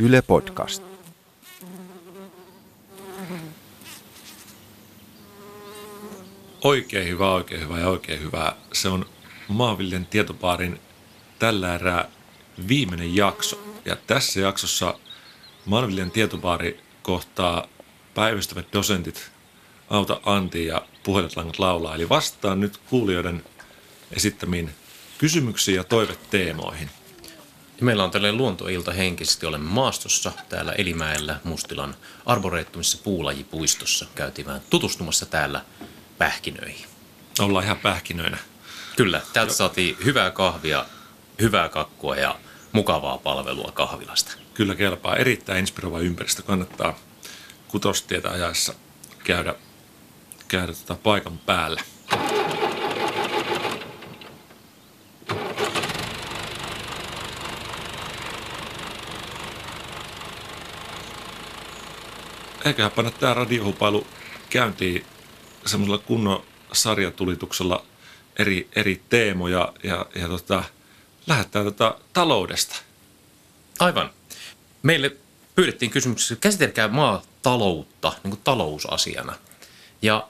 [0.00, 0.82] Yle Podcast.
[6.64, 8.56] Oikein hyvä, oikein hyvä ja oikein hyvä.
[8.72, 9.06] Se on
[9.48, 10.80] Maanviljan tietopaarin
[11.38, 12.10] tällä erää
[12.68, 13.60] viimeinen jakso.
[13.84, 14.98] Ja tässä jaksossa
[15.64, 17.66] Maanviljan tietopaari kohtaa
[18.14, 19.30] päivystävät dosentit
[19.90, 21.94] Auta Antti ja Puheletlangat laulaa.
[21.94, 23.44] Eli vastaan nyt kuulijoiden
[24.16, 24.70] esittämiin
[25.18, 26.90] kysymyksiin ja toiveteemoihin.
[27.78, 29.46] Ja meillä on tällainen luontoilta henkisesti.
[29.46, 34.06] Olemme maastossa täällä Elimäellä Mustilan arboreettumissa puulajipuistossa.
[34.14, 35.64] Käytiin vähän tutustumassa täällä
[36.18, 36.86] pähkinöihin.
[37.40, 38.38] Ollaan ihan pähkinöinä.
[38.96, 40.84] Kyllä, täältä saatiin hyvää kahvia,
[41.40, 42.38] hyvää kakkua ja
[42.72, 44.32] mukavaa palvelua kahvilasta.
[44.54, 45.16] Kyllä kelpaa.
[45.16, 46.42] Erittäin inspiroiva ympäristö.
[46.42, 46.98] Kannattaa
[47.68, 48.74] kutostietä ajaessa
[49.24, 49.54] käydä,
[50.48, 51.80] käydä tota paikan päällä.
[62.64, 64.06] Eiköhän panna tämä radiohupailu
[64.50, 65.04] käyntiin
[65.66, 67.84] semmoisella kunnon sarjatulituksella
[68.38, 70.64] eri, eri teemoja ja, ja tota,
[71.26, 72.76] lähdetään tota taloudesta.
[73.78, 74.10] Aivan.
[74.82, 75.16] Meille
[75.54, 79.34] pyydettiin kysymyksessä, käsitelkää maataloutta niin kuin talousasiana.
[80.02, 80.28] Ja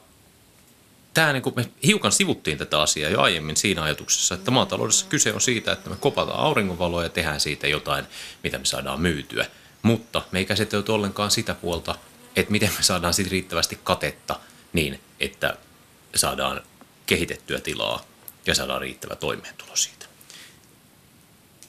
[1.14, 5.33] tämä, niin kuin me hiukan sivuttiin tätä asiaa jo aiemmin siinä ajatuksessa, että maataloudessa kyse
[5.33, 8.05] on siitä, että me kopataan auringonvaloa ja tehdään siitä jotain,
[8.42, 9.47] mitä me saadaan myytyä.
[9.83, 11.95] Mutta me ei käsitelty ollenkaan sitä puolta,
[12.41, 14.41] että miten me saadaan siitä riittävästi katetta
[14.72, 15.56] niin, että
[16.14, 16.62] saadaan
[17.06, 18.05] kehitettyä tilaa
[18.47, 20.06] ja saadaan riittävä toimeentulo siitä.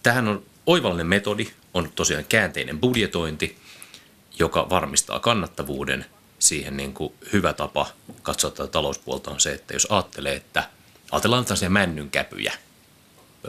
[0.03, 3.58] Tähän on oivallinen metodi, on tosiaan käänteinen budjetointi,
[4.39, 6.06] joka varmistaa kannattavuuden.
[6.39, 7.88] Siihen niin kuin hyvä tapa
[8.22, 10.70] katsoa tätä talouspuolta on se, että jos ajattelee, että
[11.11, 12.54] ajatellaan tällaisia männynkäpyjä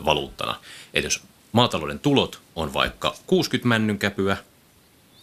[0.04, 0.60] valuuttana,
[0.94, 4.36] että jos maatalouden tulot on vaikka 60 männynkäpyä,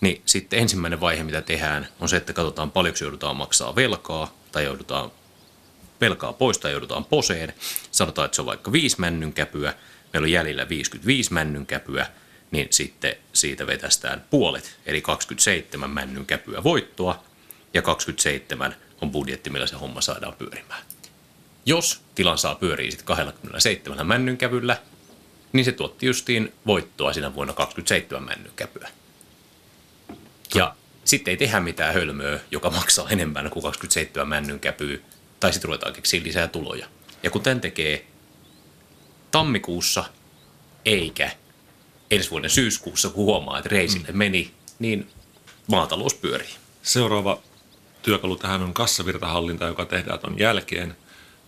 [0.02, 4.64] niin sitten ensimmäinen vaihe, mitä tehdään, on se, että katsotaan paljonko joudutaan maksaa velkaa tai
[4.64, 5.12] joudutaan
[6.02, 7.54] velkaa pois tai joudutaan poseen.
[7.92, 9.74] Sanotaan, että se on vaikka viisi männynkäpyä,
[10.14, 12.08] meillä on jäljellä 55 männynkäpyä,
[12.52, 17.24] niin sitten siitä vetästään puolet, eli 27 männynkäpyä voittoa,
[17.74, 20.82] ja 27 on budjetti, millä se homma saadaan pyörimään.
[21.66, 24.78] Jos tilan saa pyöriä sitten 27 männynkävyllä,
[25.54, 28.90] niin se tuotti justiin voittoa siinä vuonna 27 männynkäpyä.
[31.08, 34.98] Sitten ei tehdä mitään hölmöä, joka maksaa enemmän kuin 27 männynkäpyä,
[35.40, 36.88] tai sitten ruvetaan keksiä lisää tuloja.
[37.24, 38.08] Ja kun tämän tekee
[39.32, 40.04] tammikuussa,
[40.86, 41.32] eikä
[42.12, 44.18] ensi vuoden syyskuussa, kun huomaa, että reisille mm.
[44.18, 45.10] meni, niin
[45.68, 46.54] maatalous pyörii.
[46.84, 47.42] Seuraava
[48.02, 50.98] työkalu tähän on kassavirtahallinta, joka tehdään ton jälkeen.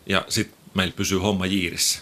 [0.06, 2.00] Ja sitten meillä pysyy homma jiirissä.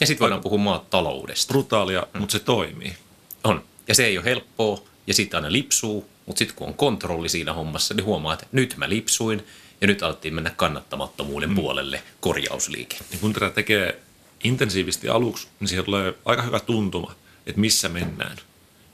[0.00, 1.52] Ja sitten voidaan puhua maataloudesta.
[1.52, 2.20] Brutaalia, mm.
[2.20, 2.96] mutta se toimii.
[3.44, 3.64] On.
[3.88, 7.52] Ja se ei ole helppoa, ja sitten aina lipsuu, mutta sitten kun on kontrolli siinä
[7.52, 9.46] hommassa, niin huomaa, että nyt mä lipsuin,
[9.80, 11.54] ja nyt alettiin mennä kannattamattomuuden mm.
[11.54, 12.96] puolelle korjausliike.
[13.12, 14.00] Ja kun tätä tekee
[14.44, 17.14] intensiivisesti aluksi, niin siihen tulee aika hyvä tuntuma,
[17.46, 18.36] että missä mennään,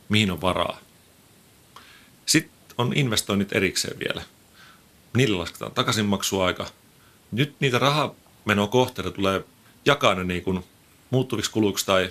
[0.08, 0.80] mihin on varaa.
[2.26, 4.22] Sitten on investoinnit erikseen vielä.
[5.16, 6.66] Niillä lasketaan takaisinmaksuaika.
[7.32, 9.44] Nyt niitä rahamenokohteita tulee
[9.84, 10.64] jakaa ne niin kuin
[11.10, 12.10] muuttuviksi kuluiksi tai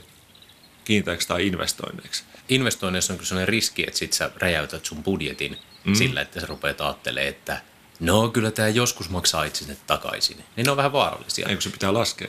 [0.85, 2.23] kiinteiksi tai investoinneiksi.
[2.49, 5.95] Investoinneissa on kyllä sellainen riski, että sit sä räjäytät sun budjetin mm.
[5.95, 7.61] sillä, että sä rupeat ajattelemaan, että
[7.99, 10.37] no kyllä tämä joskus maksaa itsensä takaisin.
[10.55, 11.47] Niin ne on vähän vaarallisia.
[11.49, 12.27] Eikö se pitää laskea?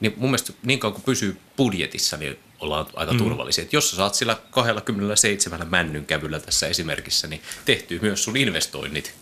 [0.00, 3.18] Niin mun mielestä niin kauan kuin pysyy budjetissa, niin ollaan aika mm.
[3.18, 3.64] turvallisia.
[3.64, 9.14] Et jos sä saat sillä 27 männyn kävyllä tässä esimerkissä, niin tehtyy myös sun investoinnit,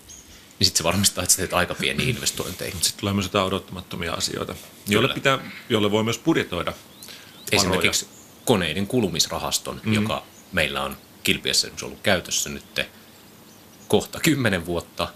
[0.59, 2.71] niin sitten se varmistaa, että sä teet aika pieni investointeja.
[2.71, 4.55] Sitten tulee myös jotain odottamattomia asioita,
[4.89, 5.39] joille, pitää,
[5.69, 6.73] jolle voi myös budjetoida.
[7.53, 8.18] Esimerkiksi
[8.49, 9.93] koneiden kulumisrahaston, mm.
[9.93, 10.23] joka
[10.53, 12.81] meillä on Kilpiessä ollut käytössä nyt
[13.89, 15.09] kohta kymmenen vuotta.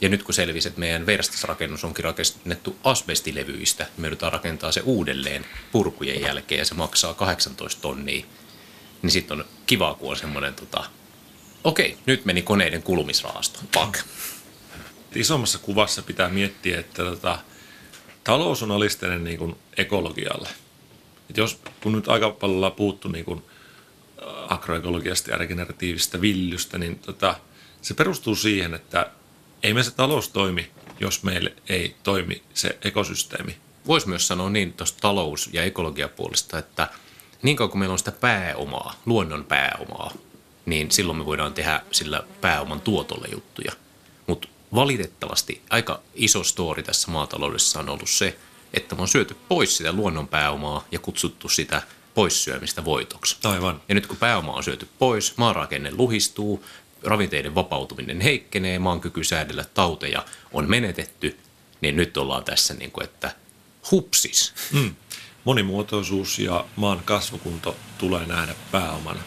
[0.00, 5.46] Ja nyt kun selvisi, että meidän verstasrakennus onkin rakennettu asbestilevyistä, me joudutaan rakentaa se uudelleen
[5.72, 8.24] purkujen jälkeen ja se maksaa 18 tonnia.
[9.02, 10.84] Niin sitten on kiva, kun on semmoinen, tota,
[11.64, 13.98] okei, nyt meni koneiden kulumisrahasto, pak.
[15.14, 17.38] Isommassa kuvassa pitää miettiä, että tota,
[18.24, 20.48] talous on alisteinen niin kuin ekologialle.
[21.30, 23.42] Et jos, kun nyt aika paljon ollaan puhuttu niin kuin
[24.48, 27.36] agroekologiasta ja regeneratiivisesta villystä, niin tota,
[27.82, 29.10] se perustuu siihen, että
[29.62, 33.56] ei me se talous toimi, jos meille ei toimi se ekosysteemi.
[33.86, 36.88] Voisi myös sanoa niin tuosta talous- ja ekologiapuolesta, että
[37.42, 40.12] niin kauan kuin meillä on sitä pääomaa, luonnon pääomaa,
[40.66, 43.72] niin silloin me voidaan tehdä sillä pääoman tuotolle juttuja.
[44.26, 48.38] Mutta valitettavasti aika iso story tässä maataloudessa on ollut se,
[48.74, 51.82] että me on syöty pois sitä luonnon pääomaa ja kutsuttu sitä
[52.14, 53.36] poissyömistä voitoksi.
[53.44, 53.82] Aivan.
[53.88, 56.64] Ja nyt kun pääoma on syöty pois, maarakenne luhistuu,
[57.02, 61.38] ravinteiden vapautuminen heikkenee, maan kyky säädellä tauteja on menetetty,
[61.80, 63.32] niin nyt ollaan tässä niin kuin, että
[63.90, 64.54] hupsis.
[64.72, 64.94] Mm.
[65.44, 69.20] Monimuotoisuus ja maan kasvukunto tulee nähdä pääomana.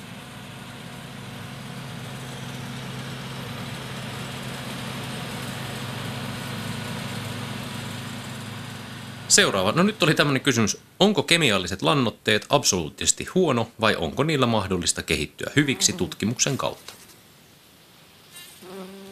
[9.33, 9.71] Seuraava.
[9.71, 10.77] No nyt oli tämmöinen kysymys.
[10.99, 16.93] Onko kemialliset lannoitteet absoluuttisesti huono vai onko niillä mahdollista kehittyä hyviksi tutkimuksen kautta?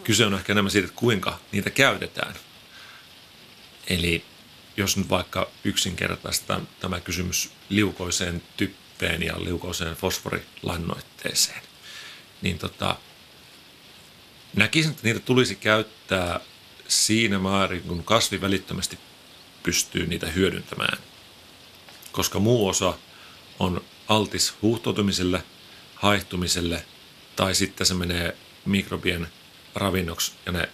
[0.03, 2.35] Kyse on ehkä enemmän siitä, että kuinka niitä käytetään.
[3.87, 4.25] Eli
[4.77, 11.61] jos nyt vaikka yksinkertaista tämä kysymys liukoiseen typpeen ja liukoiseen fosforilannoitteeseen,
[12.41, 12.95] niin tota,
[14.55, 16.39] näkisin, että niitä tulisi käyttää
[16.87, 18.99] siinä määrin, kun kasvi välittömästi
[19.63, 20.97] pystyy niitä hyödyntämään.
[22.11, 22.93] Koska muu osa
[23.59, 25.43] on altis huuhtoutumiselle,
[25.95, 26.85] haihtumiselle
[27.35, 29.27] tai sitten se menee mikrobien
[29.75, 30.69] ravinnoksi ja ne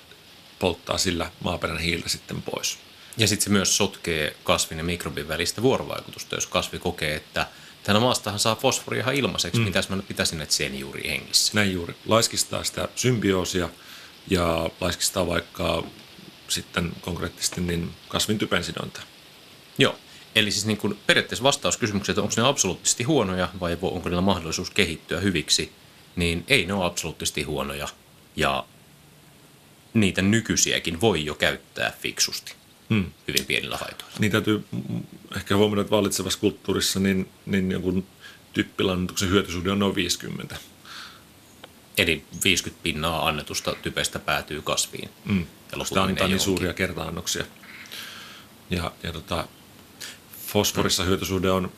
[0.60, 2.78] polttaa sillä maaperän hiiltä sitten pois.
[3.18, 7.48] Ja sitten se myös sotkee kasvin ja mikrobin välistä vuorovaikutusta, jos kasvi kokee, että
[7.84, 9.66] täällä maastahan saa fosforia ihan ilmaiseksi, mm.
[9.66, 11.52] mitäs mä pitäisin että sen juuri hengissä.
[11.56, 11.96] Näin juuri.
[12.06, 13.70] Laiskistaa sitä symbioosia
[14.30, 15.84] ja laiskistaa vaikka
[16.48, 19.02] sitten konkreettisesti niin kasvin typensidonta.
[19.78, 19.96] Joo.
[20.36, 24.22] Eli siis niin kuin periaatteessa vastaus kysymykseen, että onko ne absoluuttisesti huonoja vai onko niillä
[24.22, 25.72] mahdollisuus kehittyä hyviksi,
[26.16, 27.88] niin ei ne ole absoluuttisesti huonoja
[28.36, 28.66] ja
[29.94, 32.54] niitä nykyisiäkin voi jo käyttää fiksusti
[32.90, 33.12] hmm.
[33.28, 34.16] hyvin pienillä haitoilla.
[34.20, 34.66] Niin täytyy
[35.36, 38.08] ehkä huomioida, että vallitsevassa kulttuurissa niin, niin jonkun
[38.54, 40.58] typpilannutuksen hyötysuhde on noin 50.
[41.98, 45.10] Eli 50 pinnaa annetusta typestä päätyy kasviin.
[45.26, 45.46] Mm.
[45.72, 47.46] Ja annetaan niin suuria kerta-annoksia.
[48.70, 49.48] Ja, ja tota,
[50.48, 51.08] fosforissa mm.
[51.08, 51.72] hyötysuhde on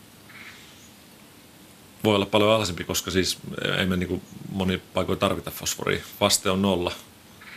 [2.03, 3.37] voi olla paljon alhaisempi, koska siis
[3.77, 4.21] ei me niin
[4.51, 6.01] moni paikoin tarvita fosforia.
[6.21, 6.91] Vaste on nolla.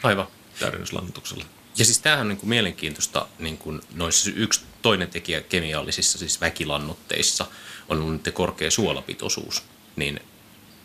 [0.02, 0.26] Aivan.
[0.58, 1.44] Täydennyslannutuksella.
[1.78, 6.40] Ja siis tämähän on niin kuin mielenkiintoista, niin kuin noissa yksi toinen tekijä kemiallisissa, siis
[6.40, 7.46] väkilannotteissa,
[7.88, 9.62] on ollut nyt korkea suolapitoisuus.
[9.96, 10.20] Niin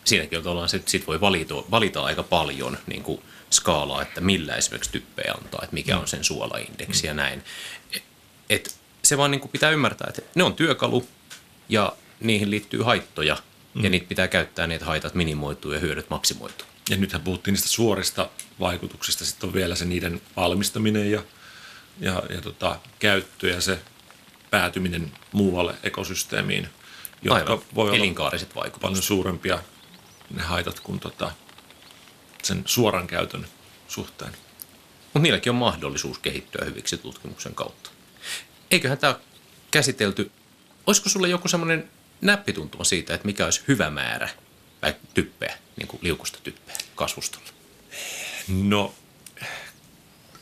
[0.03, 4.55] siinäkin ollaan se, että sit voi valita, valita aika paljon niin kuin skaalaa, että millä
[4.55, 6.01] esimerkiksi typpeä antaa, että mikä mm.
[6.01, 7.07] on sen suolaindeksi mm.
[7.07, 7.43] ja näin.
[8.49, 11.07] Et se vaan niin kuin pitää ymmärtää, että ne on työkalu
[11.69, 13.37] ja niihin liittyy haittoja
[13.73, 13.83] mm.
[13.83, 16.67] ja niitä pitää käyttää, niitä haitat minimoituu ja hyödyt maksimoituu.
[16.89, 18.29] Ja nythän puhuttiin niistä suorista
[18.59, 21.23] vaikutuksista, sitten on vielä se niiden valmistaminen ja,
[21.99, 23.79] ja, ja tota, käyttö ja se
[24.49, 26.69] päätyminen muualle ekosysteemiin,
[27.21, 27.65] jotka Aivan.
[27.75, 28.15] voi olla
[28.55, 28.81] vaikutukset.
[28.81, 29.59] paljon suurempia
[30.29, 31.31] ne haitat kuin tota,
[32.43, 33.47] sen suoran käytön
[33.87, 34.31] suhteen.
[35.03, 37.89] Mutta niilläkin on mahdollisuus kehittyä hyviksi tutkimuksen kautta.
[38.71, 39.19] Eiköhän tämä
[39.71, 40.31] käsitelty,
[40.87, 41.89] olisiko sulle joku semmoinen
[42.21, 44.29] näppituntuma siitä, että mikä olisi hyvä määrä
[44.81, 47.49] vai typpeä, niin kuin liukusta typpeä kasvustolla?
[48.47, 48.95] No,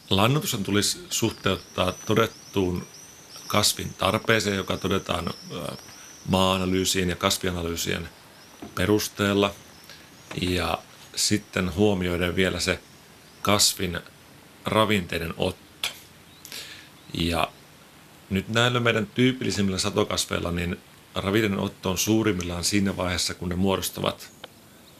[0.10, 2.88] lannoitus tulisi suhteuttaa todettuun
[3.48, 5.34] kasvin tarpeeseen, joka todetaan
[6.28, 8.10] maa-analyysien ja kasvianalyysien
[8.76, 9.56] perusteella.
[10.42, 10.78] Ja
[11.16, 12.80] sitten huomioiden vielä se
[13.42, 14.00] kasvin
[14.66, 15.90] ravinteiden otto.
[17.14, 17.52] Ja
[18.30, 20.80] nyt näillä meidän tyypillisimmillä satokasveilla, niin
[21.16, 24.32] ravinteiden otto on suurimmillaan siinä vaiheessa, kun ne muodostavat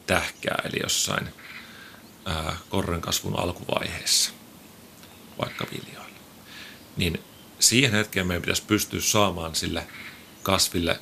[0.06, 1.28] tähkää, eli jossain
[2.24, 4.30] ää, korren kasvun alkuvaiheessa,
[5.38, 6.18] vaikka viljoilla.
[6.96, 7.20] Niin
[7.58, 9.86] siihen hetkeen meidän pitäisi pystyä saamaan sille
[10.42, 11.00] kasville,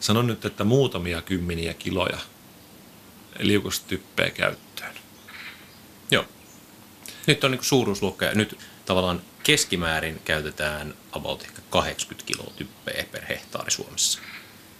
[0.00, 2.18] sanon nyt, että muutamia kymmeniä kiloja
[3.38, 4.94] liukostyppejä käyttöön.
[6.10, 6.24] Joo.
[7.26, 13.24] Nyt on niin suuruusluokka ja nyt tavallaan keskimäärin käytetään about ehkä 80 kiloa typpeä per
[13.24, 14.18] hehtaari Suomessa.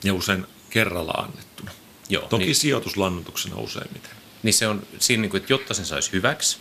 [0.04, 1.70] Ja usein kerralla annettuna.
[2.08, 4.10] Joo, Toki niin, sijoituslannoituksena useimmiten.
[4.42, 6.58] Niin se on siinä, niin kuin, että jotta sen saisi hyväksi,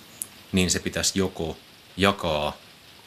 [0.52, 1.58] niin se pitäisi joko
[1.98, 2.58] jakaa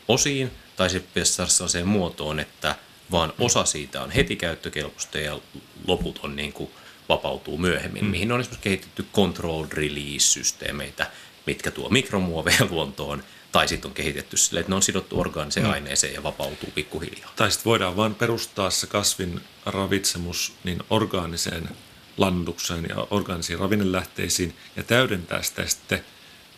[0.09, 2.77] osiin, tai se pitäisi saada sellaiseen muotoon, että
[3.11, 5.41] vaan osa siitä on heti käyttökelpoista ja
[5.87, 6.71] loput on niin kuin
[7.09, 8.11] vapautuu myöhemmin, mm.
[8.11, 11.11] mihin on esimerkiksi kehitetty controlled release-systeemeitä,
[11.47, 13.23] mitkä tuo mikromuoveja luontoon,
[13.53, 15.73] tai sitten on kehitetty sille, että ne on sidottu orgaaniseen mm.
[15.73, 17.33] aineeseen ja vapautuu pikkuhiljaa.
[17.37, 21.69] Tai sitten voidaan vain perustaa se kasvin ravitsemus niin orgaaniseen
[22.17, 26.05] lannutukseen ja orgaanisiin ravinnelähteisiin ja täydentää sitä sitten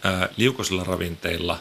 [0.03, 1.59] ää, liukoisilla ravinteilla.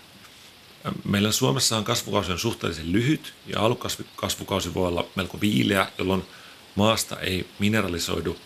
[1.04, 6.24] Meillä Suomessa on kasvukausi on suhteellisen lyhyt ja alukasvukausi voi olla melko viileä, jolloin
[6.76, 8.38] maasta ei mineralisoidu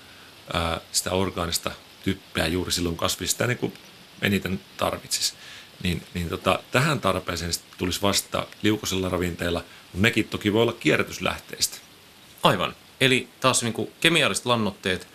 [0.53, 1.71] ää, sitä orgaanista
[2.03, 3.73] typpeä juuri silloin kasvi sitä niin kuin
[4.21, 5.33] eniten tarvitsisi.
[5.83, 11.77] Niin, niin tota, tähän tarpeeseen tulisi vasta liukoisilla ravinteilla, mutta nekin toki voi olla kierrätyslähteistä.
[12.43, 12.75] Aivan.
[13.01, 15.07] Eli taas niin kuin kemialliset lannoitteet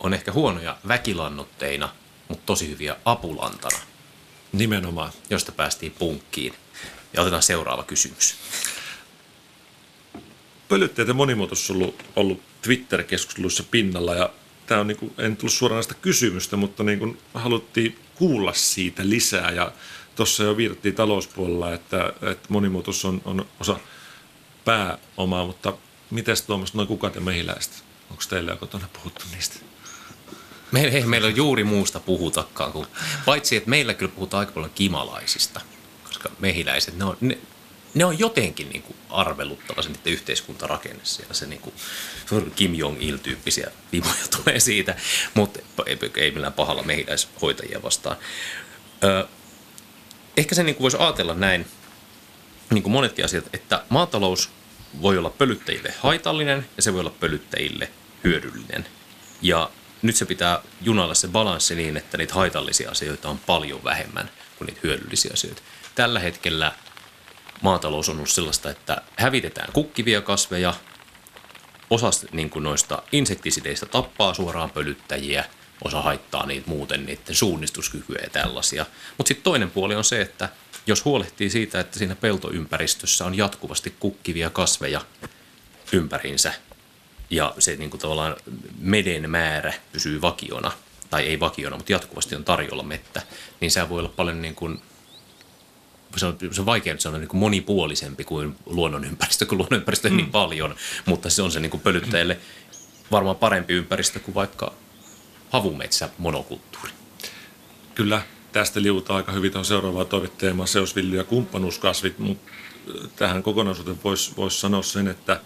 [0.00, 1.88] on ehkä huonoja väkilannoitteina,
[2.28, 3.78] mutta tosi hyviä apulantana,
[4.52, 5.12] Nimenomaan.
[5.30, 6.54] josta päästiin punkkiin.
[7.12, 8.36] Ja otetaan seuraava kysymys.
[10.68, 14.30] Pölytteet ja monimuotoisuus on ollut, ollut Twitter-keskusteluissa pinnalla ja
[14.68, 19.50] tämä on niin kuin, en tullut suoranaista kysymystä, mutta niin kuin haluttiin kuulla siitä lisää
[19.50, 19.72] ja
[20.16, 23.80] tuossa jo viitattiin talouspuolella, että, että monimuotoisuus on, on osa
[24.64, 25.72] pääomaa, mutta
[26.10, 27.84] miten Tuomas noin kukat ja mehiläiset?
[28.10, 29.56] Onko teillä jo kotona puhuttu niistä?
[30.72, 32.86] Me, ei meillä on juuri muusta puhutakaan, kuin,
[33.26, 35.60] paitsi että meillä kyllä puhutaan aika paljon kimalaisista,
[36.04, 37.38] koska mehiläiset, ne on, ne,
[37.94, 41.34] ne on jotenkin niin kuin arveluttava se niiden yhteiskuntarakenne siellä.
[41.34, 41.74] Se niin kuin,
[42.56, 44.96] Kim Jong-il-tyyppisiä vimoja tulee siitä,
[45.34, 45.58] mutta
[46.16, 48.16] ei, millään pahalla mehiläishoitajia vastaan.
[49.04, 49.28] Ö,
[50.36, 51.66] ehkä se niin kuin voisi ajatella näin,
[52.70, 54.50] niin kuin monetkin asiat, että maatalous
[55.02, 57.90] voi olla pölyttäjille haitallinen ja se voi olla pölyttäjille
[58.24, 58.86] hyödyllinen.
[59.42, 59.70] Ja
[60.02, 64.66] nyt se pitää junailla se balanssi niin, että niitä haitallisia asioita on paljon vähemmän kuin
[64.66, 65.62] niitä hyödyllisiä asioita.
[65.94, 66.72] Tällä hetkellä
[67.62, 70.74] maatalous on ollut sellaista, että hävitetään kukkivia kasveja,
[71.90, 75.44] osa niin kuin noista insektisideistä tappaa suoraan pölyttäjiä,
[75.84, 78.86] osa haittaa niitä muuten, niiden suunnistuskykyä ja tällaisia.
[79.18, 80.48] Mutta sitten toinen puoli on se, että
[80.86, 85.00] jos huolehtii siitä, että siinä peltoympäristössä on jatkuvasti kukkivia kasveja
[85.92, 86.52] ympäriinsä,
[87.30, 88.36] ja se niin kuin tavallaan
[88.78, 90.72] meden määrä pysyy vakiona,
[91.10, 93.22] tai ei vakiona, mutta jatkuvasti on tarjolla mettä,
[93.60, 94.82] niin se voi olla paljon niin kuin,
[96.16, 100.16] se on, se on vaikea nyt sanoa niin kuin monipuolisempi kuin luonnonympäristö, kun luonnonympäristö on
[100.16, 100.74] niin paljon,
[101.06, 102.38] mutta se on se niin kuin pölyttäjille
[103.10, 104.72] varmaan parempi ympäristö kuin vaikka
[105.50, 106.90] havumetsä monokulttuuri.
[107.94, 108.22] Kyllä,
[108.52, 112.52] tästä liutaa aika hyvin tuohon seuraavaan toiveteemaan seosvilly ja kumppanuuskasvit, mutta
[113.16, 115.40] tähän kokonaisuuteen voisi vois sanoa sen, että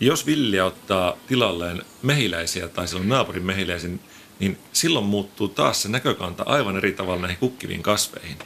[0.00, 4.00] jos villiä ottaa tilalleen mehiläisiä tai silloin naapurin mehiläisiin,
[4.38, 8.36] niin silloin muuttuu taas se näkökanta aivan eri tavalla näihin kukkiviin kasveihin.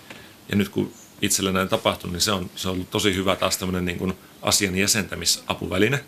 [0.49, 3.57] Ja nyt kun itsellä näin tapahtunut, niin se on, se on ollut tosi hyvä taas
[3.57, 6.05] tämmöinen niin asian jäsentämisapuväline.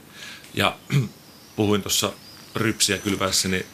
[0.54, 0.76] Ja
[1.56, 2.12] puhuin tuossa
[2.56, 3.66] rypsiä kylväessäni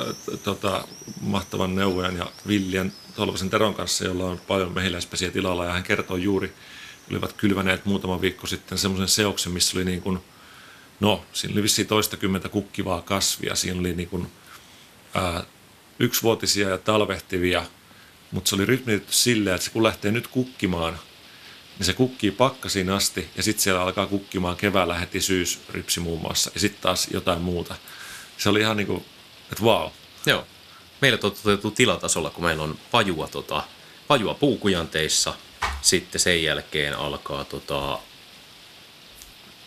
[0.00, 0.88] äh, tota,
[1.20, 6.22] mahtavan neuvojan ja Viljan Tolvasen Teron kanssa, jolla on paljon mehiläispesiä tilalla, ja hän kertoi
[6.22, 6.52] juuri,
[7.10, 10.18] olivat kylväneet muutama viikko sitten semmoisen seoksen, missä oli niin kuin,
[11.00, 14.26] no, siinä oli vissiin toistakymmentä kukkivaa kasvia, siinä oli niin kuin,
[15.14, 15.44] ää,
[15.98, 17.64] yksivuotisia ja talvehtivia,
[18.30, 20.98] mutta se oli rytmitetty silleen, että se kun lähtee nyt kukkimaan,
[21.78, 26.50] niin se kukkii pakkasiin asti ja sitten siellä alkaa kukkimaan keväällä heti syysrypsi muun muassa
[26.54, 27.74] ja sitten taas jotain muuta.
[28.38, 29.04] Se oli ihan niin kuin,
[29.52, 29.90] että vau.
[30.26, 30.46] Joo.
[31.00, 33.62] Meillä toteutuu tilatasolla, kun meillä on pajua, tota,
[34.08, 35.34] pajua puukujanteissa,
[35.82, 37.98] sitten sen jälkeen alkaa, tota,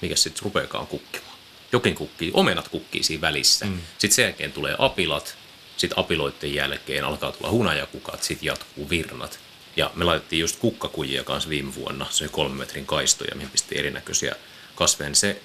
[0.02, 1.30] mikä sitten rupeakaan kukkimaan.
[1.72, 3.66] Jokin kukkii, omenat kukkii siinä välissä.
[3.66, 3.82] Mm.
[3.98, 5.38] Sitten sen jälkeen tulee apilat,
[5.80, 9.40] sitten apiloiden jälkeen alkaa tulla hunajakukat, sitten jatkuu virnat.
[9.76, 13.80] Ja me laitettiin just kukkakujia kanssa viime vuonna, se oli kolmen metrin kaistoja, mihin pistettiin
[13.80, 14.36] erinäköisiä
[14.76, 15.10] kasveja.
[15.10, 15.42] Niin se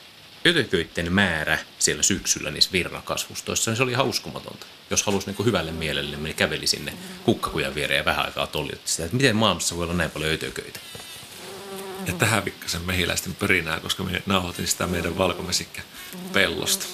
[0.47, 4.67] ötököiden määrä siellä syksyllä niissä virnakasvustoissa, niin se oli ihan uskomatonta.
[4.91, 6.93] Jos halusi niin hyvälle mielelle, niin käveli sinne
[7.25, 10.81] kukkakujan viereen ja vähän aikaa toljutti sitä, että miten maailmassa voi olla näin paljon ötököitä.
[12.07, 15.83] Ja tähän pikkasen mehiläisten pörinää, koska me nauhoitin sitä meidän valkomesikkä
[16.33, 16.87] pellosta.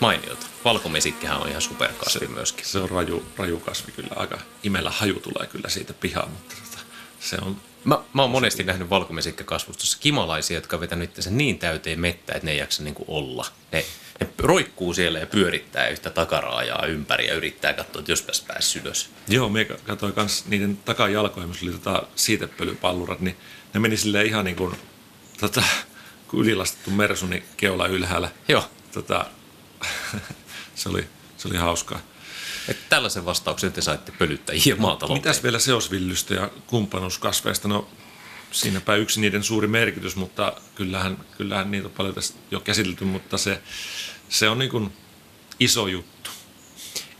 [0.00, 0.46] Mainiota.
[0.64, 2.66] Valkomesikkihän on ihan superkasvi se, myöskin.
[2.66, 4.10] Se on raju, raju kasvi kyllä.
[4.16, 6.84] Aika imellä haju tulee kyllä siitä pihaan, mutta tota,
[7.20, 7.56] se on...
[7.84, 12.46] Mä, mä oon monesti nähnyt valkomesikkäkasvustossa kimalaisia, jotka on vetänyt itsensä niin täyteen mettä, että
[12.46, 13.46] ne ei jaksa niinku olla.
[13.72, 13.84] Ne,
[14.20, 19.10] ne roikkuu siellä ja pyörittää yhtä takaraajaa ympäri ja yrittää katsoa, että jospäs pääsi ylös.
[19.28, 23.36] Joo, me katsoin myös niiden takajalkoja, missä oli tota siitepölypallurat, niin
[23.74, 24.74] ne meni silleen ihan niin kuin,
[25.40, 25.62] tota,
[26.28, 28.30] kun ylilastettu mersu, niin keula ylhäällä.
[28.48, 28.64] Joo.
[28.92, 29.24] Tota,
[30.74, 32.00] se, oli, se oli hauskaa.
[32.68, 35.18] Että tällaisen vastauksen te saitte pölyttäjiä maatalouteen.
[35.18, 37.68] Mitäs vielä seosvillystä ja kumppanuuskasveista?
[37.68, 37.88] No
[38.52, 43.38] siinäpä yksi niiden suuri merkitys, mutta kyllähän, kyllähän niitä on paljon tässä jo käsitelty, mutta
[43.38, 43.62] se,
[44.28, 44.92] se on niin kuin
[45.60, 46.30] iso juttu.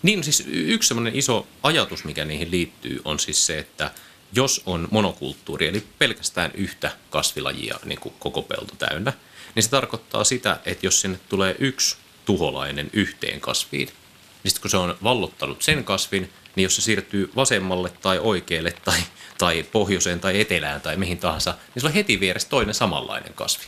[0.03, 3.91] Niin, siis yksi semmoinen iso ajatus, mikä niihin liittyy, on siis se, että
[4.33, 9.13] jos on monokulttuuri, eli pelkästään yhtä kasvilajia niin kuin koko pelto täynnä,
[9.55, 11.97] niin se tarkoittaa sitä, että jos sinne tulee yksi
[12.29, 17.31] tuholainen yhteen kasviin, niin sitten kun se on vallottanut sen kasvin, niin jos se siirtyy
[17.37, 18.99] vasemmalle tai oikealle tai,
[19.39, 23.65] tai pohjoiseen tai etelään tai mihin tahansa, niin se on heti vieressä toinen samanlainen kasvi.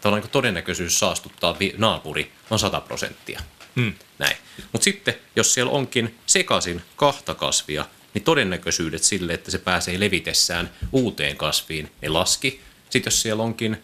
[0.00, 3.40] Tavallaan niin todennäköisyys saastuttaa naapuri on 100 prosenttia.
[3.76, 3.94] Hmm.
[4.18, 4.36] Näin.
[4.72, 10.70] Mutta sitten, jos siellä onkin sekaisin kahta kasvia, niin todennäköisyydet sille, että se pääsee levitessään
[10.92, 12.60] uuteen kasviin, ne laski.
[12.90, 13.82] Sitten jos siellä onkin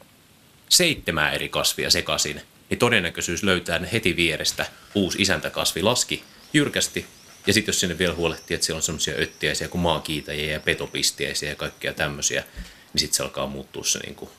[0.69, 7.07] seitsemää eri kasvia sekaisin, niin todennäköisyys löytää heti vierestä uusi isäntäkasvi laski jyrkästi.
[7.47, 11.49] Ja sitten jos sinne vielä huolehtii, että siellä on semmoisia öttiäisiä kuin maakiitäjiä ja petopistiäisiä
[11.49, 12.45] ja kaikkia tämmöisiä,
[12.93, 14.31] niin sitten se alkaa muuttua se niin kuin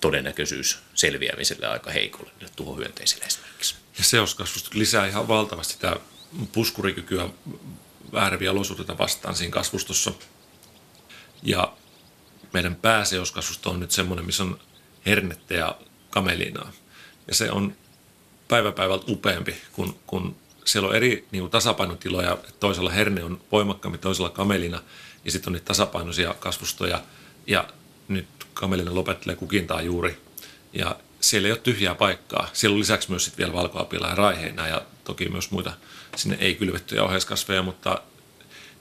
[0.00, 3.74] todennäköisyys selviämiselle aika heikolle tuhohyönteisille esimerkiksi.
[3.98, 5.96] Ja seoskasvusta lisää ihan valtavasti sitä
[6.52, 7.28] puskurikykyä
[8.12, 10.12] vääräviä olosuhteita vastaan siinä kasvustossa.
[11.42, 11.72] Ja
[12.52, 14.60] meidän pääseoskasvusto on nyt semmoinen, missä on
[15.06, 15.78] hernettä ja
[16.10, 16.72] kamelinaa.
[17.28, 17.76] Ja se on
[18.48, 22.38] päivä päivältä upeampi, kun, kun siellä on eri niin kuin tasapainotiloja.
[22.60, 24.82] Toisella herne on voimakkaammin, toisella kamelina.
[25.24, 27.02] Ja sitten on niitä tasapainoisia kasvustoja.
[27.46, 27.68] Ja
[28.08, 30.16] nyt kamelina lopettelee kukintaa juuri.
[30.72, 32.48] Ja siellä ei ole tyhjää paikkaa.
[32.52, 35.72] Siellä on lisäksi myös sit vielä valkoapila ja raiheina ja toki myös muita
[36.16, 38.02] sinne ei kylvettyjä oheiskasveja, mutta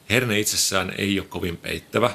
[0.10, 2.12] herne itsessään ei ole kovin peittävä,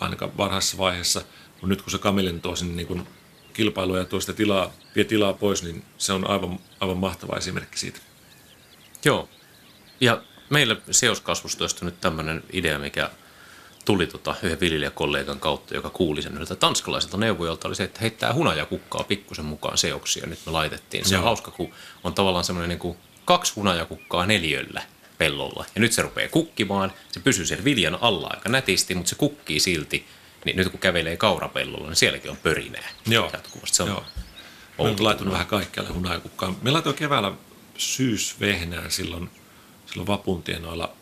[0.00, 1.22] ainakaan varhaisessa vaiheessa.
[1.50, 3.06] Mutta nyt kun se kamelin tuo sinne niin kun
[3.56, 7.78] kilpailua ja tuo sitä tilaa, vie tilaa pois, niin se on aivan, aivan mahtava esimerkki
[7.78, 8.00] siitä.
[9.04, 9.28] Joo.
[10.00, 13.10] Ja meillä seoskasvustoista nyt tämmöinen idea, mikä
[13.84, 18.34] tuli tota yhden viljelijäkollegan kautta, joka kuuli sen yhdeltä tanskalaiselta neuvojalta, oli se, että heittää
[18.34, 20.26] hunajakukkaa pikkusen mukaan seoksia.
[20.26, 21.04] Nyt me laitettiin.
[21.04, 21.24] Se on Joo.
[21.24, 21.72] hauska, kun
[22.04, 24.82] on tavallaan semmoinen niin kuin kaksi hunajakukkaa neljöllä
[25.18, 25.64] pellolla.
[25.74, 26.92] Ja nyt se rupeaa kukkimaan.
[27.12, 30.06] Se pysyy sen viljan alla aika nätisti, mutta se kukkii silti.
[30.46, 32.88] Niin nyt kun kävelee kaurapellolla, niin sielläkin on pörinää.
[33.06, 33.32] Joo.
[33.64, 34.04] Se on Joo.
[34.78, 36.56] Me on laittanut vähän kaikkialle hunajakukkaan.
[36.62, 37.32] Me laitoin keväällä
[37.78, 39.30] syysvehnään silloin,
[39.86, 40.92] silloin vapun tienoilla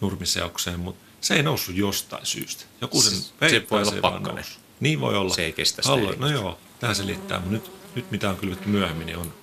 [0.00, 2.64] nurmiseokseen, mutta se ei noussut jostain syystä.
[2.80, 4.44] Joku sen se voi olla pakkanen.
[4.80, 5.34] Niin voi olla.
[5.34, 5.94] Se ei kestä sitä.
[5.94, 7.38] Hallo, no joo, tämä selittää.
[7.38, 9.34] Mutta nyt, nyt mitä on kylvetty myöhemmin, niin on,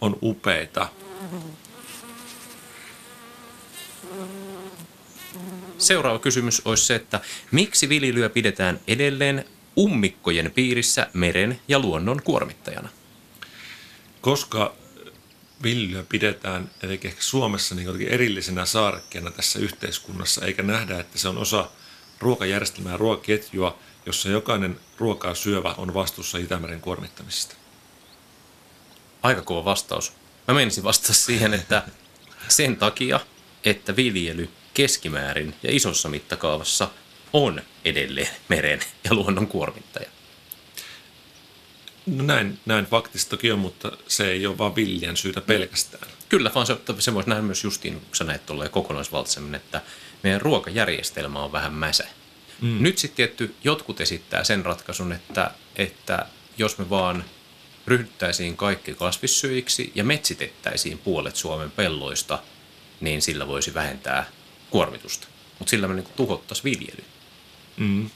[0.00, 0.88] on upeita.
[5.80, 7.20] Seuraava kysymys olisi se, että
[7.50, 9.44] miksi viljelyä pidetään edelleen
[9.78, 12.88] ummikkojen piirissä meren ja luonnon kuormittajana?
[14.20, 14.74] Koska
[15.62, 21.38] viljelyä pidetään eli ehkä Suomessa niin erillisenä saarekkeena tässä yhteiskunnassa, eikä nähdä, että se on
[21.38, 21.70] osa
[22.18, 27.54] ruokajärjestelmää ja ruokaketjua, jossa jokainen ruokaa syövä on vastuussa Itämeren kuormittamisesta.
[29.22, 30.12] Aika kova vastaus.
[30.48, 31.82] Mä menisin vastata siihen, että
[32.48, 33.20] sen takia,
[33.64, 34.48] että viljely
[34.80, 36.90] keskimäärin ja isossa mittakaavassa
[37.32, 40.08] on edelleen meren ja luonnon kuormittaja.
[42.06, 46.08] No näin, näin faktista toki on, mutta se ei ole vaan viljan syytä pelkästään.
[46.28, 49.80] Kyllä, vaan se, se voisi nähdä myös justiin, kun sä näet tuolla kokonaisvaltaisemmin, että
[50.22, 52.06] meidän ruokajärjestelmä on vähän mäsä.
[52.60, 52.82] Mm.
[52.82, 56.26] Nyt sitten tietty jotkut esittää sen ratkaisun, että, että
[56.58, 57.24] jos me vaan
[57.86, 62.38] ryhdyttäisiin kaikki kasvissyöjiksi ja metsitettäisiin puolet Suomen pelloista,
[63.00, 64.26] niin sillä voisi vähentää
[64.70, 65.26] kuormitusta.
[65.58, 67.04] Mutta sillä me niin tuhottaisiin viljely.
[67.76, 68.10] Mm.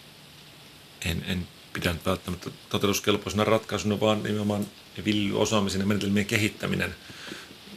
[1.05, 4.67] En, en pitänyt välttämättä toteutuskelpoisena ratkaisuna, vaan nimenomaan
[5.05, 6.95] viljelyosaamisen ja menetelmien kehittäminen,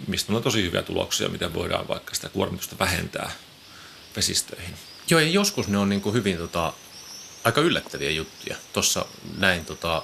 [0.07, 3.31] mistä on tosi hyviä tuloksia, miten voidaan vaikka sitä kuormitusta vähentää
[4.15, 4.73] vesistöihin.
[5.09, 6.73] Joo, ja joskus ne on niin kuin hyvin tota,
[7.43, 8.55] aika yllättäviä juttuja.
[8.73, 9.05] Tuossa
[9.37, 10.03] näin tota,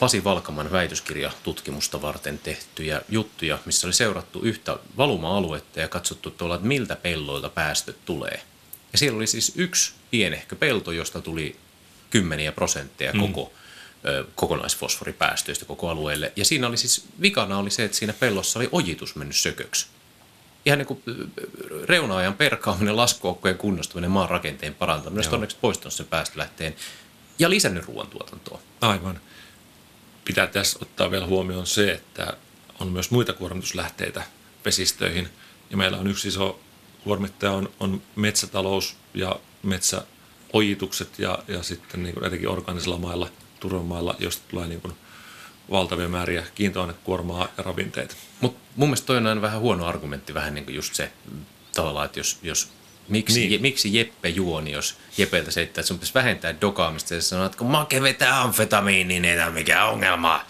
[0.00, 6.66] Pasi Valkaman väitöskirjatutkimusta varten tehtyjä juttuja, missä oli seurattu yhtä valuma-aluetta ja katsottu tuolla, että
[6.66, 8.40] miltä pelloilta päästöt tulee.
[8.92, 11.56] Ja siellä oli siis yksi pienehkö pelto, josta tuli
[12.10, 13.20] kymmeniä prosentteja mm.
[13.20, 13.52] koko
[14.06, 16.32] ö, kokonaisfosforipäästöistä koko alueelle.
[16.36, 19.86] Ja siinä oli siis, vikana oli se, että siinä pellossa oli ojitus mennyt sököksi.
[20.66, 21.02] Ihan niin kuin
[21.84, 26.74] reuna-ajan perkaaminen, laskuaukkojen kunnostuminen, maan rakenteen parantaminen, onneksi poistanut sen päästölähteen
[27.38, 28.60] ja lisännyt ruoantuotantoa.
[28.80, 29.20] Aivan.
[30.26, 32.36] Pitää tässä ottaa vielä huomioon se, että
[32.80, 34.22] on myös muita kuormituslähteitä
[34.64, 35.28] vesistöihin.
[35.70, 36.60] Ja meillä on yksi iso
[37.04, 40.02] kuormittaja on, on metsätalous ja metsä
[40.52, 43.28] ojitukset ja, ja sitten niin etenkin organisilla mailla,
[43.60, 44.94] turvamailla, josta tulee niin kuin
[45.70, 48.14] valtavia määriä kiintoainekuormaa ja ravinteita.
[48.40, 51.12] Mutta mun mielestä toi on aina vähän huono argumentti, vähän niin kuin just se
[51.74, 52.68] tavallaan, että jos, jos
[53.08, 53.52] miksi, niin.
[53.52, 57.58] je, miksi Jeppe juoni, jos Jepeltä se, että sun pitäisi vähentää dokaamista ja sanoo, että
[57.58, 60.46] kun make vetää amfetamiini, niin ei mikä ongelma.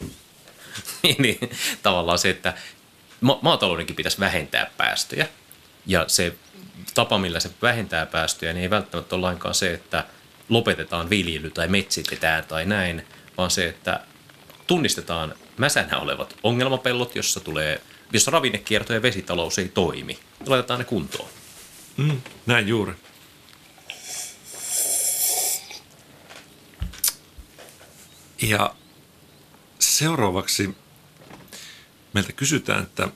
[1.02, 1.50] niin, niin,
[1.82, 2.54] tavallaan se, että
[3.20, 5.28] ma- maataloudenkin pitäisi vähentää päästöjä
[5.86, 6.34] ja se
[6.94, 10.04] tapa, millä se vähentää päästöjä, niin ei välttämättä ole lainkaan se, että
[10.48, 13.06] lopetetaan viljely tai metsitetään tai näin,
[13.38, 14.00] vaan se, että
[14.66, 17.80] tunnistetaan mäsänä olevat ongelmapellot, jossa tulee,
[18.12, 20.18] jossa ravinnekierto ja vesitalous ei toimi.
[20.46, 21.28] Laitetaan ne kuntoon.
[21.96, 22.92] Mm, näin juuri.
[28.42, 28.74] Ja
[29.78, 30.76] seuraavaksi
[32.12, 33.08] meiltä kysytään, että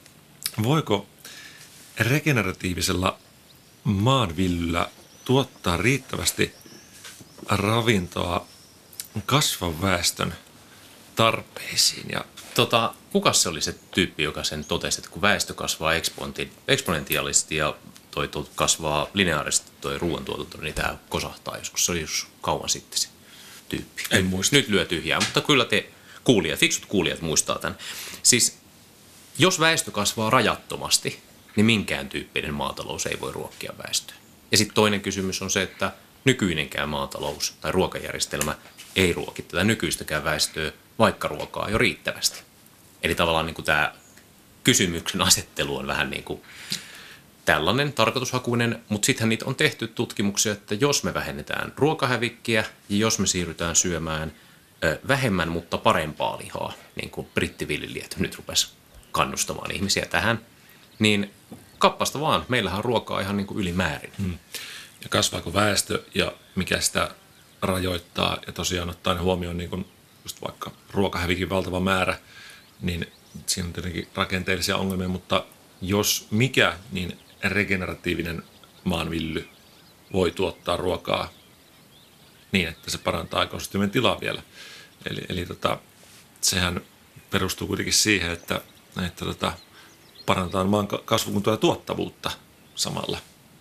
[0.62, 1.06] voiko
[1.98, 3.18] regeneratiivisella
[3.84, 4.90] maanviljelyllä
[5.24, 6.54] tuottaa riittävästi
[7.48, 8.46] ravintoa
[9.26, 10.34] kasvan väestön
[11.16, 12.06] tarpeisiin.
[12.12, 16.52] Ja Tota, kuka se oli se tyyppi, joka sen totesi, että kun väestö kasvaa eksponenti-
[16.68, 17.76] eksponentiaalisesti ja
[18.10, 21.86] toi tuot kasvaa lineaarisesti toi ruoantuotanto, niin tämä kosahtaa joskus.
[21.86, 23.08] Se oli just kauan sitten se
[23.68, 24.02] tyyppi.
[24.10, 24.56] En muista.
[24.56, 25.90] Nyt lyö tyhjää, mutta kyllä te
[26.24, 27.78] kuulijat, fiksut kuulijat muistaa tämän.
[28.22, 28.58] Siis
[29.38, 31.22] jos väestö kasvaa rajattomasti,
[31.56, 34.16] niin minkään tyyppinen maatalous ei voi ruokkia väestöä.
[34.50, 35.92] Ja sitten toinen kysymys on se, että
[36.24, 38.54] nykyinenkään maatalous tai ruokajärjestelmä
[38.96, 42.42] ei ruoki tätä nykyistäkään väestöä, vaikka ruokaa jo riittävästi.
[43.02, 43.94] Eli tavallaan niin tämä
[44.64, 46.42] kysymyksen asettelu on vähän niin kuin
[47.44, 53.18] tällainen tarkoitushakuinen, mutta sittenhän niitä on tehty tutkimuksia, että jos me vähennetään ruokahävikkiä ja jos
[53.18, 54.32] me siirrytään syömään
[54.84, 58.72] ö, vähemmän, mutta parempaa lihaa, niin kuin brittiviljelijät nyt rupes
[59.12, 60.40] kannustamaan ihmisiä tähän,
[60.98, 61.30] niin
[61.78, 64.12] kappasta vaan, meillähän on ruokaa ihan niin kuin ylimäärin.
[64.18, 64.38] Hmm.
[65.02, 67.10] ja kasvaako väestö ja mikä sitä
[67.62, 68.38] rajoittaa.
[68.46, 69.86] Ja tosiaan ottaen huomioon niin kuin
[70.24, 72.18] just vaikka ruokahävikin valtava määrä,
[72.80, 73.12] niin
[73.46, 75.44] siinä on tietenkin rakenteellisia ongelmia, mutta
[75.82, 78.42] jos mikä, niin regeneratiivinen
[78.84, 79.48] maanvilly
[80.12, 81.32] voi tuottaa ruokaa
[82.52, 84.42] niin, että se parantaa ekosysteemin tilaa vielä.
[85.10, 85.78] Eli, eli tota,
[86.40, 86.80] sehän
[87.30, 88.60] perustuu kuitenkin siihen, että,
[89.06, 89.52] että tota,
[90.26, 92.30] parantaa maan ka- kasvukuntoa ja tuottavuutta
[92.74, 93.18] samalla.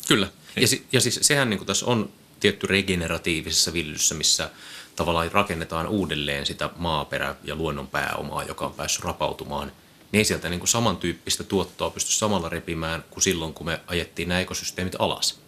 [0.07, 0.27] Kyllä.
[0.55, 4.49] Ja, si- ja siis sehän niin tässä on tietty regeneratiivisessa viljelyssä, missä
[4.95, 9.71] tavallaan rakennetaan uudelleen sitä maaperä- ja luonnon pääomaa, joka on päässyt rapautumaan.
[10.11, 14.29] Niin ei sieltä niin kuin samantyyppistä tuottoa pysty samalla repimään kuin silloin, kun me ajettiin
[14.29, 15.39] nämä ekosysteemit alas.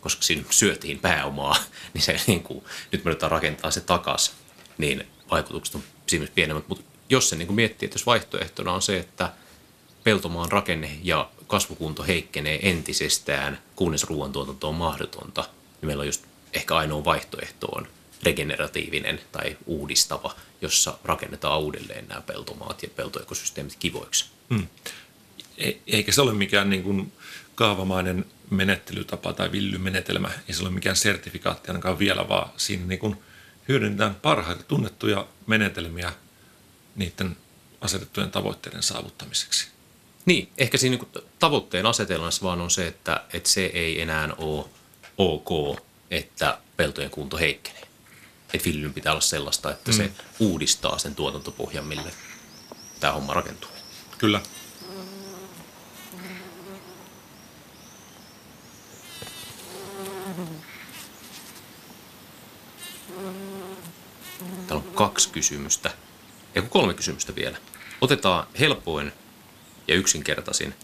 [0.00, 1.56] Koska siinä syötiin pääomaa,
[1.94, 4.32] niin se niin kuin, nyt me yritetään rakentaa se takas,
[4.78, 6.68] niin vaikutukset on siinä pienemmät.
[6.68, 9.32] Mutta jos se niin kuin miettii, että jos vaihtoehtona on se, että
[10.04, 16.76] peltomaan rakenne ja kasvukunto heikkenee entisestään, kunnes ruoantuotanto on mahdotonta, niin meillä on just ehkä
[16.76, 17.88] ainoa vaihtoehto on
[18.22, 24.24] regeneratiivinen tai uudistava, jossa rakennetaan uudelleen nämä peltomaat ja peltoekosysteemit kivoiksi.
[25.58, 27.12] E- eikä se ole mikään niin kuin
[27.54, 33.16] kaavamainen menettelytapa tai villymenetelmä, ei se ole mikään sertifikaatti ainakaan vielä, vaan siinä niin kuin
[33.68, 36.12] hyödynnetään parhaita tunnettuja menetelmiä
[36.96, 37.36] niiden
[37.80, 39.68] asetettujen tavoitteiden saavuttamiseksi.
[40.26, 44.64] Niin, ehkä siinä niin tavoitteen asetelmassa vaan on se, että, että se ei enää ole
[45.18, 45.78] ok,
[46.10, 47.89] että peltojen kunto heikkenee.
[48.54, 49.96] Että viljelyn pitää olla sellaista, että mm.
[49.96, 52.12] se uudistaa sen tuotantopohjan, mille
[53.00, 53.70] tämä homma rakentuu.
[54.18, 54.40] Kyllä.
[64.66, 65.90] Täällä on kaksi kysymystä.
[66.54, 67.58] Ja kolme kysymystä vielä.
[68.00, 69.12] Otetaan helpoin
[69.88, 70.74] ja yksinkertaisin.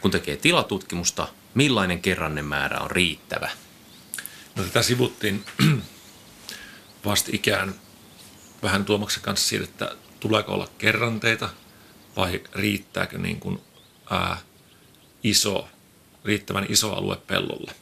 [0.00, 3.50] Kun tekee tilatutkimusta, millainen kerrannen määrä on riittävä?
[4.56, 5.44] No tätä sivuttiin
[7.04, 7.74] vastikään
[8.62, 11.48] vähän Tuomaksen kanssa siitä, että tuleeko olla kerranteita
[12.16, 13.60] vai riittääkö niin kuin,
[14.10, 14.36] ää,
[15.22, 15.68] iso,
[16.24, 17.74] riittävän iso alue pellolle.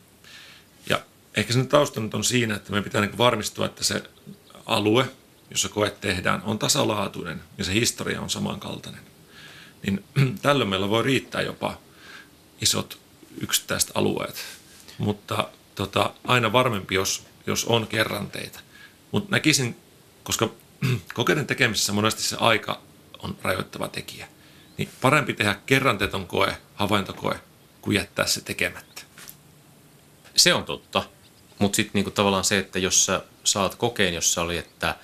[0.89, 1.01] Ja
[1.37, 4.03] ehkä sen tausta nyt on siinä, että meidän pitää niin varmistua, että se
[4.67, 5.09] alue,
[5.51, 9.01] jossa koe tehdään, on tasalaatuinen ja se historia on samankaltainen.
[9.83, 10.05] Niin
[10.43, 11.79] tällöin meillä voi riittää jopa
[12.61, 12.99] isot
[13.41, 14.45] yksittäiset alueet.
[14.99, 18.61] Mutta tota, aina varmempi, jos, jos on kerranteita.
[19.13, 19.77] Mutta näkisin,
[20.23, 20.51] koska
[21.15, 22.81] kokeiden tekemisessä monesti se aika
[23.19, 24.29] on rajoittava tekijä,
[24.79, 27.41] niin parempi tehdä kerranteeton koe, havaintokoe,
[27.83, 29.03] kuin jättää se tekemättä.
[30.37, 31.03] Se on totta.
[31.59, 34.97] Mutta sitten niinku tavallaan se, että jos sä saat kokeen, jossa oli, että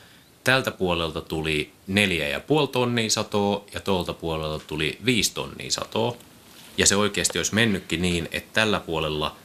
[0.45, 6.17] tältä puolelta tuli neljä ja puoli tonnia satoa ja tuolta puolelta tuli viisi tonnia satoa.
[6.79, 9.37] Ja se oikeasti olisi mennytkin niin, että tällä puolella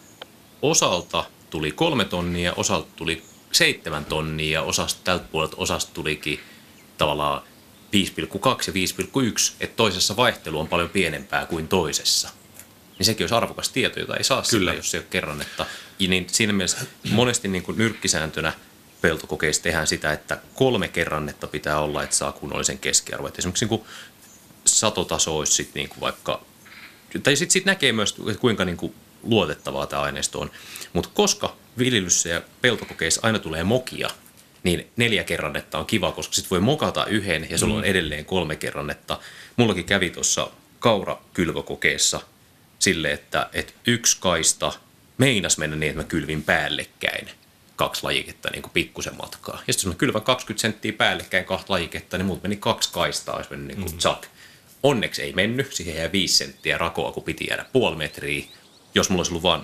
[0.62, 6.40] osalta tuli kolme tonnia, osalta tuli seitsemän tonnia ja osasta, tältä puolelta osasta tulikin
[6.98, 7.48] tavallaan 5,2
[7.94, 8.74] ja
[9.30, 12.30] 5,1, että toisessa vaihtelu on paljon pienempää kuin toisessa.
[12.98, 14.50] Niin sekin olisi arvokas tieto, jota ei saa Kyllä.
[14.50, 15.66] sillä, jos ei ole kerrannetta.
[16.00, 16.78] Ja niin siinä mielessä
[17.12, 18.54] monesti niin kuin nyrkkisääntönä
[19.02, 23.28] peltokokeissa tehdään sitä, että kolme kerrannetta pitää olla, että saa kunnollisen keskiarvon.
[23.28, 23.84] Että esimerkiksi niin kuin
[24.66, 26.46] satotaso olisi sit niin kuin vaikka,
[27.24, 30.52] tai sitten sit näkee myös, että kuinka niin kuin luotettavaa tämä aineisto on.
[30.94, 34.10] Mutta koska viljelyssä ja peltokokeissa aina tulee mokia,
[34.64, 38.56] niin neljä kerrannetta on kiva, koska sitten voi mokata yhden ja sulla on edelleen kolme
[38.56, 39.20] kerrannetta.
[39.58, 42.22] Mullakin kävi tuossa kaurakylvökokeessa
[42.80, 44.74] sille, että, että yksi kaista
[45.18, 47.30] meinas mennä niin, että mä kylvin päällekkäin
[47.76, 49.62] kaksi lajiketta niin kuin pikkusen matkaa.
[49.68, 53.36] Ja sitten jos mä kylvän 20 senttiä päällekkäin kahta lajiketta, niin muut meni kaksi kaistaa,
[53.36, 54.28] olisi mennyt niin kuin mm.
[54.84, 58.44] Onneksi ei mennyt, siihen jäi viisi senttiä rakoa, kun piti jäädä puoli metriä.
[58.96, 59.62] Jos mulla olisi ollut vain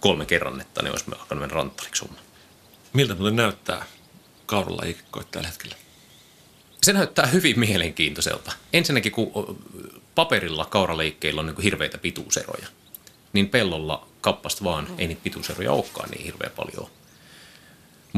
[0.00, 2.20] kolme kerrannetta, niin olisi alkanut mennä ranttariksi homma.
[2.92, 3.84] Miltä muuten näyttää
[4.46, 4.82] kaudella
[5.30, 5.76] tällä hetkellä?
[6.82, 8.52] Se näyttää hyvin mielenkiintoiselta.
[8.72, 9.58] Ensinnäkin, kun
[10.14, 12.66] paperilla kauraleikkeillä on niin hirveitä pituuseroja,
[13.32, 16.90] niin pellolla kappasta vaan ei niitä pituuseroja olekaan niin hirveän paljon.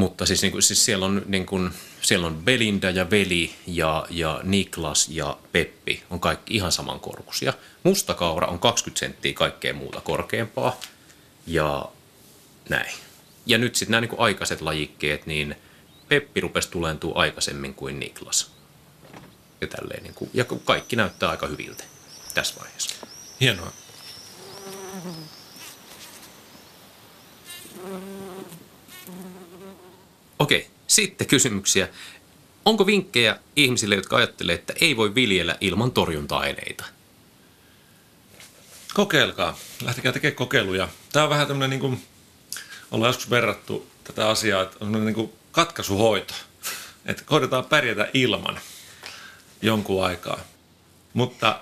[0.00, 1.70] Mutta siis, niin kuin, siis siellä, on, niin kuin,
[2.02, 7.52] siellä on Belinda ja Veli ja, ja Niklas ja Peppi on kaikki ihan samankorkuisia.
[7.82, 10.80] Musta kaura on 20 senttiä kaikkea muuta korkeampaa
[11.46, 11.88] ja
[12.68, 12.94] näin.
[13.46, 15.56] Ja nyt sitten nämä niin kuin aikaiset lajikkeet, niin
[16.08, 18.52] Peppi rupesi tulentua aikaisemmin kuin Niklas.
[19.60, 21.84] Ja, tälleen, niin kuin, ja kaikki näyttää aika hyviltä
[22.34, 23.06] tässä vaiheessa.
[23.40, 23.72] Hienoa.
[30.40, 31.88] Okei, sitten kysymyksiä.
[32.64, 36.84] Onko vinkkejä ihmisille, jotka ajattelee, että ei voi viljellä ilman torjunta-aineita?
[38.94, 39.58] Kokeilkaa.
[39.82, 40.88] Lähtekää tekemään kokeiluja.
[41.12, 42.06] Tämä on vähän tämmöinen, niin kuin,
[42.90, 46.34] ollaan joskus verrattu tätä asiaa, että on niin kuin katkaisuhoito.
[47.06, 48.60] Että koitetaan pärjätä ilman
[49.62, 50.40] jonkun aikaa.
[51.12, 51.60] Mutta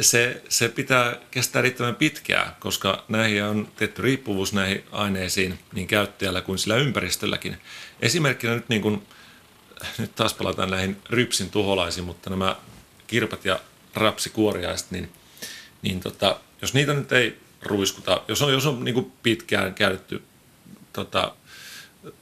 [0.00, 6.40] se, se pitää kestää riittävän pitkään, koska näihin on tietty riippuvuus näihin aineisiin niin käyttäjällä
[6.40, 7.56] kuin sillä ympäristölläkin.
[8.00, 9.06] Esimerkkinä nyt, niin kuin,
[9.98, 12.56] nyt taas palataan näihin rypsin tuholaisiin, mutta nämä
[13.06, 13.60] kirpat ja
[13.94, 15.12] rapsikuoriaiset, niin,
[15.82, 20.22] niin tota, jos niitä nyt ei ruiskuta, jos on, jos on niin kuin pitkään käytetty
[20.92, 21.34] tota,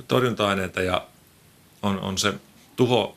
[0.09, 1.07] torjunta-aineita ja
[1.83, 2.35] on, on se
[2.77, 3.17] tuho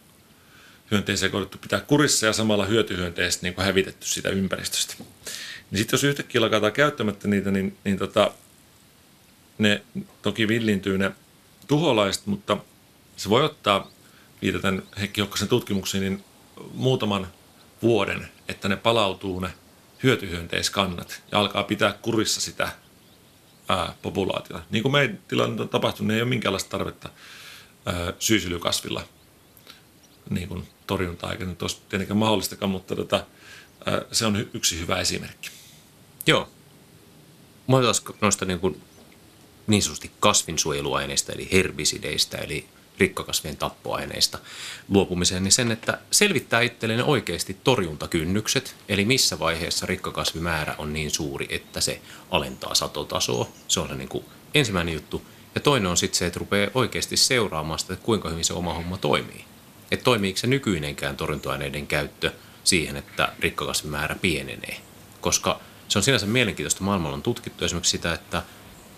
[0.91, 4.95] hyönteisiä koitettu pitää kurissa ja samalla hyötyhyönteiset niin hävitetty sitä ympäristöstä.
[5.71, 8.31] Niin sitten jos yhtäkkiä lakataan käyttämättä niitä, niin, niin tota,
[9.57, 9.81] ne
[10.21, 11.11] toki villintyy ne
[11.67, 12.57] tuholaiset, mutta
[13.17, 13.91] se voi ottaa,
[14.41, 16.23] viitaten Heikki Hokkasen tutkimuksiin, niin
[16.73, 17.27] muutaman
[17.81, 19.49] vuoden, että ne palautuu ne
[20.03, 22.69] hyötyhyönteiskannat ja alkaa pitää kurissa sitä
[23.69, 24.63] ää, populaatiota.
[24.69, 27.09] Niin kuin meidän tilanne on tapahtunut, niin ei ole minkäänlaista tarvetta
[27.85, 29.03] ää, syysylykasvilla
[30.29, 33.25] niin kuin torjuntaa, eikä nyt olisi tietenkään mahdollistakaan, mutta tota,
[34.11, 35.49] se on yksi hyvä esimerkki.
[36.27, 36.49] Joo.
[37.67, 37.77] Mä
[38.21, 38.81] noista niin, kuin
[39.67, 44.39] niin sanotusti kasvinsuojeluaineista, eli herbisideistä, eli rikkakasvien tappoaineista
[44.89, 51.47] luopumiseen, niin sen, että selvittää itselleen oikeasti torjuntakynnykset, eli missä vaiheessa rikkakasvimäärä on niin suuri,
[51.49, 53.49] että se alentaa satotasoa.
[53.67, 55.25] Se on se niin kuin ensimmäinen juttu.
[55.55, 58.73] Ja toinen on sitten se, että rupeaa oikeasti seuraamaan sitä, että kuinka hyvin se oma
[58.73, 59.45] homma toimii.
[59.91, 62.31] Että toimiiko se nykyinenkään torjuntoaineiden käyttö
[62.63, 64.77] siihen, että rikkakasvimäärä pienenee.
[65.21, 66.83] Koska se on sinänsä mielenkiintoista.
[66.83, 68.43] Maailmalla on tutkittu esimerkiksi sitä, että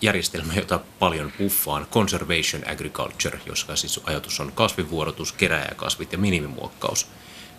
[0.02, 7.06] järjestelmä, jota paljon puffaan, conservation agriculture, jossa siis ajatus on kasvivuorotus, keräjäkasvit ja minimimuokkaus,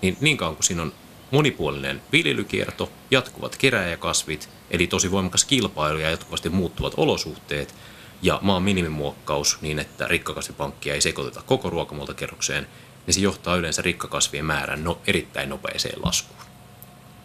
[0.02, 0.94] niin niin kauan kuin siinä on
[1.32, 7.76] monipuolinen viljelykierto, jatkuvat keräjäkasvit, eli tosi voimakas kilpailu ja jatkuvasti muuttuvat olosuhteet,
[8.22, 12.68] ja maan minimimuokkaus niin, että rikkakasvipankkia ei sekoiteta koko ruokamuotokerrokseen,
[13.06, 16.44] niin se johtaa yleensä rikkakasvien määrän no, erittäin nopeeseen laskuun.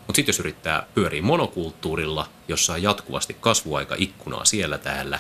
[0.07, 5.19] Mutta sitten jos yrittää pyöriä monokulttuurilla, jossa on jatkuvasti kasvuaika ikkunaa siellä täällä,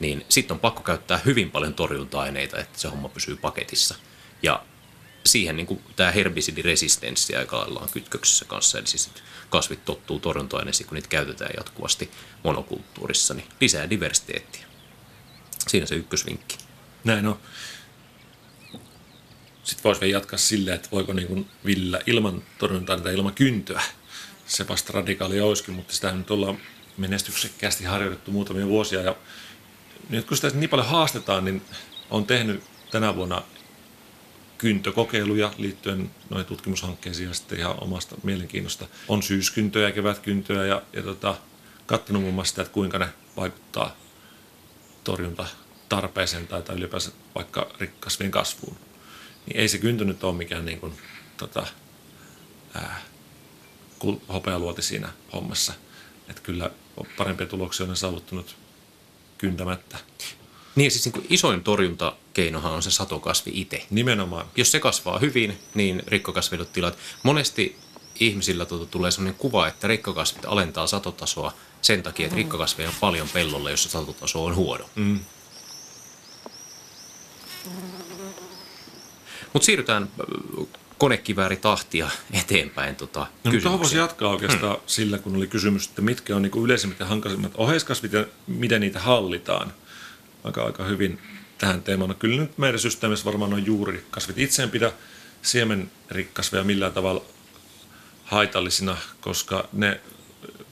[0.00, 3.94] niin sitten on pakko käyttää hyvin paljon torjunta-aineita, että se homma pysyy paketissa.
[4.42, 4.64] Ja
[5.26, 9.10] siihen niin tämä herbisidiresistenssi aika lailla on kytköksissä kanssa, eli siis
[9.50, 12.10] kasvit tottuu torjunta-aineisiin, kun niitä käytetään jatkuvasti
[12.44, 14.66] monokulttuurissa, niin lisää diversiteettiä.
[15.68, 16.58] Siinä se ykkösvinkki.
[17.04, 17.38] Näin on.
[19.68, 23.82] Sitten voisi vielä jatkaa silleen, että voiko niin kuin villä ilman torjuntaa tai ilman kyntöä
[24.46, 26.58] se vasta radikaali olisikin, mutta sitä nyt ollaan
[26.96, 29.00] menestyksekkäästi harjoitettu muutamia vuosia.
[29.00, 29.16] Ja
[30.08, 31.62] nyt kun sitä niin paljon haastetaan, niin
[32.10, 33.42] on tehnyt tänä vuonna
[34.58, 38.86] kyntökokeiluja liittyen noihin tutkimushankkeisiin ja sitten ihan omasta mielenkiinnosta.
[39.08, 41.36] On syyskyntöjä ja kevätkyntöjä ja, ja tota,
[41.86, 43.96] katsonut muun muassa sitä, että kuinka ne vaikuttaa
[45.04, 45.46] torjunta
[45.88, 48.87] tarpeeseen tai, tai ylipäänsä vaikka rikkasvien kasvuun.
[49.48, 50.92] Niin ei se kyntö nyt ole mikään niin kuin,
[51.36, 51.66] tota,
[52.74, 53.02] ää,
[54.32, 55.72] hopealuoti siinä hommassa.
[56.28, 56.70] Että kyllä
[57.16, 58.56] parempia tuloksia on saavuttanut
[59.38, 59.98] kyntämättä.
[60.76, 63.86] Niin, siis niin kuin isoin torjuntakeinohan on se satokasvi itse.
[63.90, 64.46] Nimenomaan.
[64.56, 66.98] Jos se kasvaa hyvin, niin rikkokasvit tilat.
[67.22, 67.76] Monesti
[68.20, 73.28] ihmisillä tuota tulee sellainen kuva, että rikkokasvit alentaa satotasoa sen takia, että rikkokasveja on paljon
[73.28, 74.90] pellolle, jossa satotaso on huono.
[74.94, 75.20] Mm.
[79.52, 80.08] Mutta siirrytään
[80.98, 84.82] konekivääritahtia eteenpäin tota, no, tuohon voisi jatkaa oikeastaan hmm.
[84.86, 89.00] sillä, kun oli kysymys, että mitkä on niin yleisimmät ja hankalimmat oheiskasvit ja miten niitä
[89.00, 89.72] hallitaan.
[90.44, 91.18] Aika, aika hyvin
[91.58, 92.08] tähän teemaan.
[92.08, 94.38] No, kyllä nyt meidän systeemissä varmaan on juurikasvit.
[94.38, 94.92] Itse en pidä
[95.42, 97.24] siemenrikkasveja millään tavalla
[98.24, 100.00] haitallisina, koska ne,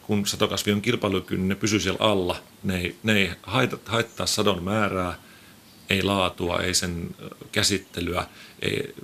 [0.02, 4.26] kun satokasvi on kilpailukyky, niin ne pysyy siellä alla ne ei, ne ei haittaa, haittaa
[4.26, 5.18] sadon määrää,
[5.90, 7.16] ei laatua, ei sen
[7.52, 8.26] käsittelyä,
[8.62, 8.94] ei,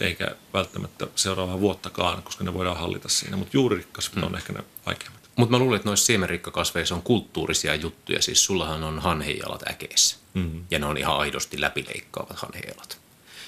[0.00, 3.36] eikä välttämättä seuraavaa vuottakaan, koska ne voidaan hallita siinä.
[3.36, 4.22] Mutta juuririkkasvit mm.
[4.22, 5.22] on ehkä ne vaikeimmat.
[5.36, 8.22] Mutta mä luulen, että noissa siemenrikkakasveissa on kulttuurisia juttuja.
[8.22, 10.16] Siis sullahan on hanhejalat äkeessä.
[10.34, 10.64] Mm.
[10.70, 12.98] Ja ne on ihan aidosti läpileikkaavat hanhejalat.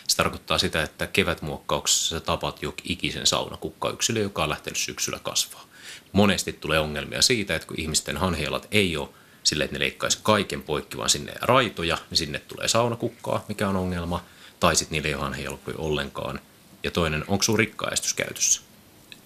[0.09, 5.65] Se tarkoittaa sitä, että kevätmuokkauksessa sä tapat jo ikisen saunakukkayksille, joka on lähtenyt syksyllä kasvaa.
[6.13, 9.09] Monesti tulee ongelmia siitä, että kun ihmisten hanhejalat ei ole
[9.45, 13.77] sille, että ne leikkaisi kaiken poikki, vaan sinne raitoja, niin sinne tulee saunakukkaa, mikä on
[13.77, 14.25] ongelma.
[14.61, 16.41] Tai sitten niillä ei ole hanhejalkoja ollenkaan.
[16.83, 18.61] Ja toinen, onko sun rikkaestus käytössä?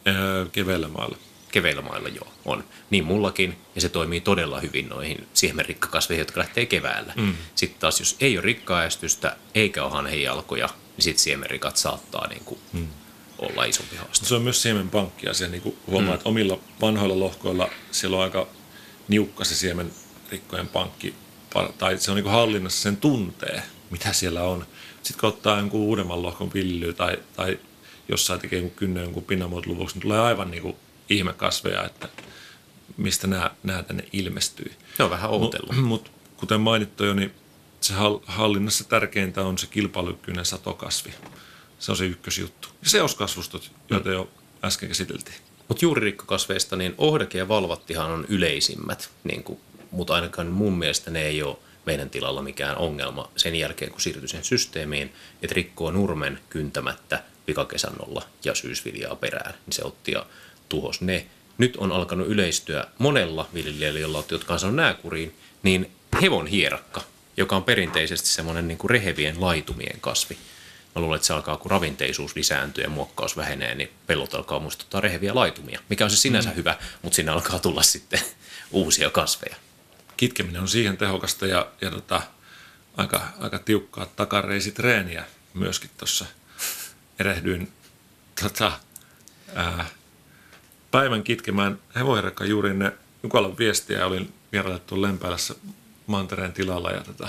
[0.06, 1.16] Öö, keveillä mailla.
[1.52, 2.64] Keveillä mailla joo, on.
[2.90, 7.12] Niin mullakin, ja se toimii todella hyvin noihin siemenrikkakasveihin, jotka lähtee keväällä.
[7.16, 7.34] Mm.
[7.54, 12.60] Sitten taas, jos ei ole rikkaestystä eikä ole hanhejalkoja, niin sitten siemenrikat saattaa niin kuin
[12.72, 12.88] mm.
[13.38, 14.26] olla isompi haaste.
[14.26, 16.14] Se on myös siemenpankkiasia, niin kuin huomaa, mm.
[16.14, 18.46] että omilla vanhoilla lohkoilla siellä on aika
[19.08, 19.54] niukka se
[20.28, 21.14] siemenrikkojen pankki,
[21.78, 24.66] tai se on niin kuin hallinnassa sen tuntee, mitä siellä on.
[25.02, 27.58] Sitten kun ottaa jonkun uudemman lohkon villyä tai, tai
[28.08, 30.76] jossain tekee jonkun kynnen jonkun niin tulee aivan niin kuin
[31.10, 32.08] ihmekasveja, että
[32.96, 34.72] mistä nämä, nämä tänne ilmestyy.
[34.96, 35.68] Se on vähän outellut.
[35.68, 37.32] Mutta mut, kuten mainittu jo, niin
[37.80, 37.94] se
[38.26, 41.14] hallinnassa tärkeintä on se kilpailukykyinen satokasvi.
[41.78, 42.68] Se on se ykkösjuttu.
[42.82, 44.14] Ja seoskasvustot, joita mm.
[44.14, 44.28] jo
[44.64, 45.36] äsken käsiteltiin.
[45.68, 51.22] Mutta juuririkkokasveista, niin ohdeke ja valvattihan on yleisimmät, niin kuin, mutta ainakaan mun mielestä ne
[51.22, 56.40] ei ole meidän tilalla mikään ongelma sen jälkeen, kun siirtyi sen systeemiin, että rikkoo nurmen
[56.50, 60.26] kyntämättä pikakesannolla ja syysviljaa perään, niin se otti ja
[60.68, 61.26] tuhos ne.
[61.58, 65.90] Nyt on alkanut yleistyä monella viljelijällä, jolla jotka on saanut nääkuriin, niin
[66.22, 67.00] hevon hierakka,
[67.36, 70.38] joka on perinteisesti semmoinen niin kuin rehevien laitumien kasvi.
[70.94, 75.00] Mä luulen, että se alkaa, kun ravinteisuus lisääntyy ja muokkaus vähenee, niin pellot alkaa muistuttaa
[75.00, 76.56] reheviä laitumia, mikä on se sinänsä mm.
[76.56, 78.20] hyvä, mutta sinne alkaa tulla sitten
[78.70, 79.56] uusia kasveja.
[80.18, 82.22] Kitkeminen on siihen tehokasta ja, ja tota,
[82.96, 86.26] aika, aika tiukkaa takareisitreeniä myöskin tuossa.
[87.18, 87.72] Erehdyin
[88.42, 88.72] tota,
[89.54, 89.86] ää,
[90.90, 95.54] päivän kitkemään hevoherrakka juuri ne Jukalan viestiä olin vierailtu Lempäälässä
[96.06, 97.28] Mantereen tilalla ja tota,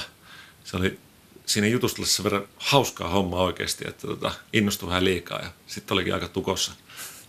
[0.63, 0.99] se oli
[1.45, 6.27] siinä jutustelussa verran hauskaa hommaa oikeasti, että tota, innostui vähän liikaa ja sitten olikin aika
[6.27, 6.71] tukossa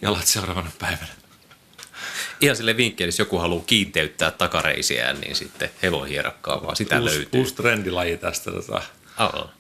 [0.03, 1.20] jalat seuraavana päivänä.
[2.41, 7.41] Ihan sille vinkki, jos joku haluaa kiinteyttää takareisiään, niin sitten hevohierakkaa vaan sitä uusi, löytyy.
[7.41, 8.51] Uusi trendilaji tästä.
[8.51, 8.83] Tota.
[9.19, 9.51] Oh,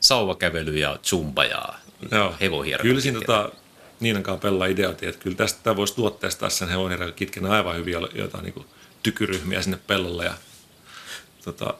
[0.00, 1.62] sauvakävely ja zumba ja
[2.40, 2.88] hevohierakka.
[2.88, 3.50] Kyllä siinä tota,
[4.00, 8.66] Niinankaan Pella ideoitiin, että kyllä tästä voisi tuotteestaa sen hevonen kitken aivan hyviä jotain niin
[9.02, 10.34] tykyryhmiä sinne pellolle ja
[11.44, 11.74] tota,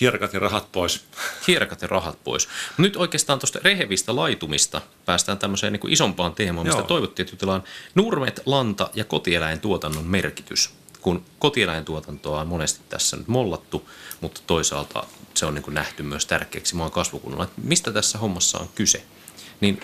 [0.00, 1.04] hierkat ja rahat pois.
[1.48, 2.48] Hierkat ja rahat pois.
[2.78, 6.88] Nyt oikeastaan tuosta rehevistä laitumista päästään tämmöiseen niin kuin isompaan teemaan, mistä Joo.
[6.88, 7.62] toivottiin, että jutellaan
[7.94, 10.70] nurmet, lanta ja kotieläintuotannon merkitys.
[11.00, 13.88] Kun kotieläintuotantoa on monesti tässä nyt mollattu,
[14.20, 17.48] mutta toisaalta se on niin kuin nähty myös tärkeäksi maan kasvukunnolla.
[17.62, 19.04] Mistä tässä hommassa on kyse?
[19.60, 19.80] Niin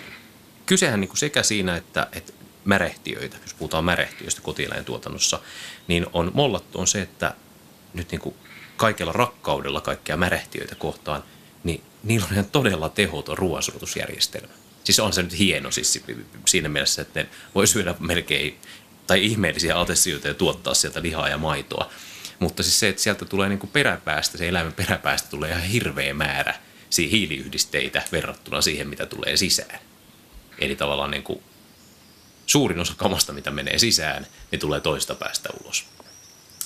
[0.65, 2.33] kysehän niin kuin sekä siinä, että, että
[2.65, 5.39] märehtiöitä, jos puhutaan märehtiöistä kotieläintuotannossa,
[5.87, 7.35] niin on mollattu on se, että
[7.93, 8.35] nyt niin kuin
[8.79, 11.23] kaikella rakkaudella kaikkia märehtiöitä kohtaan,
[11.63, 14.53] niin niillä on ihan todella tehoton ruoansulutusjärjestelmä.
[14.83, 16.03] Siis on se nyt hieno siis
[16.45, 18.59] siinä mielessä, että ne voi syödä melkein
[19.07, 21.89] tai ihmeellisiä atesioita ja tuottaa sieltä lihaa ja maitoa.
[22.39, 26.13] Mutta siis se, että sieltä tulee niin kuin peräpäästä, se eläimen peräpäästä tulee ihan hirveä
[26.13, 26.53] määrä
[26.97, 29.79] hiiliyhdisteitä verrattuna siihen, mitä tulee sisään.
[30.59, 31.43] Eli tavallaan niin kuin
[32.45, 35.85] suurin osa kamasta, mitä menee sisään, niin tulee toista päästä ulos.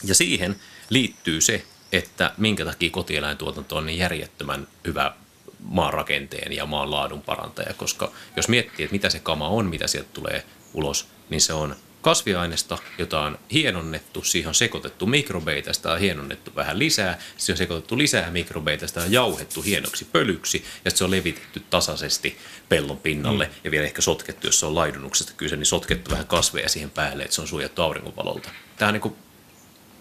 [0.03, 5.13] Ja siihen liittyy se, että minkä takia kotieläintuotanto on niin järjettömän hyvä
[5.59, 10.09] maanrakenteen ja maan laadun parantaja, koska jos miettii, että mitä se kama on, mitä sieltä
[10.13, 15.99] tulee ulos, niin se on kasviainesta, jota on hienonnettu, siihen on sekoitettu mikrobeita, sitä on
[15.99, 21.03] hienonnettu vähän lisää, siihen on sekoitettu lisää mikrobeita, sitä on jauhettu hienoksi pölyksi ja se
[21.03, 22.37] on levitetty tasaisesti
[22.69, 23.51] pellon pinnalle mm.
[23.63, 27.23] ja vielä ehkä sotkettu, jos se on laidunnuksesta kyse, niin sotkettu vähän kasveja siihen päälle,
[27.23, 28.49] että se on suojattu auringonvalolta.
[28.77, 29.15] Tämä on niin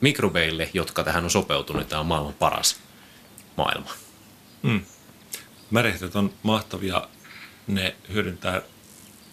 [0.03, 2.77] mikrobeille, jotka tähän on sopeutunut, tämä on maailman paras
[3.57, 3.91] maailma.
[4.63, 4.85] Mm.
[5.71, 7.09] Märehtöt on mahtavia,
[7.67, 8.63] ne hyödyntää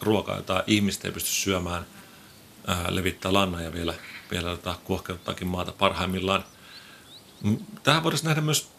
[0.02, 1.86] ruokaa, jota ihmiset ei pysty syömään–
[2.68, 3.94] ää, levittää lannan ja vielä,
[4.32, 6.44] vielä tota, kuohkeuttaakin maata parhaimmillaan.
[7.84, 8.70] Tähän voidaan nähdä myös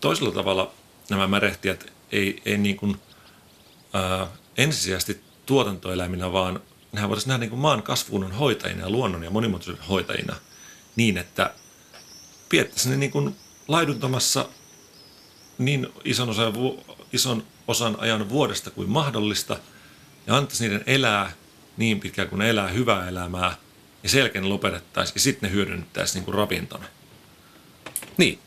[0.00, 0.72] toisella tavalla
[1.10, 2.96] nämä märehtijät ei, ei niin kuin,
[3.92, 4.26] ää,
[4.56, 6.60] ensisijaisesti tuotantoeläiminä, vaan
[6.92, 10.36] nehän voidaan nähdä niin kuin maan kasvuun hoitajina ja luonnon ja monimuotoisuuden hoitajina
[10.98, 11.54] niin, että
[12.48, 13.36] piettäisiin ne niin kuin
[13.68, 14.48] laiduntamassa
[15.58, 16.52] niin ison osan,
[17.12, 19.58] ison osan ajan vuodesta kuin mahdollista
[20.26, 21.32] ja antaisi niiden elää
[21.76, 23.56] niin pitkään kuin ne elää hyvää elämää
[24.02, 26.84] ja selkeän lopetettaisiin ja sitten ne hyödynnettäisiin niin kuin ravintona.
[28.16, 28.38] Niin.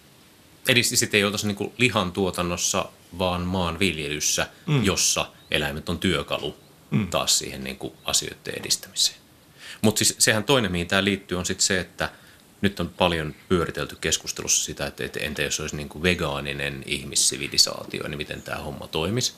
[0.68, 2.86] Eli sitten ei oltaisi niin lihan tuotannossa,
[3.20, 4.84] vaan maanviljelyssä, mm.
[4.84, 6.58] jossa eläimet on työkalu
[6.91, 7.08] mm.
[7.08, 9.18] taas siihen niin kuin asioiden edistämiseen.
[9.82, 12.10] Mutta siis sehän toinen, mihin tämä liittyy, on sitten se, että
[12.62, 18.07] nyt on paljon pyöritelty keskustelussa sitä, että, että entä jos olisi niin kuin vegaaninen ihmissivilisaatio,
[18.07, 19.34] niin miten tämä homma toimisi.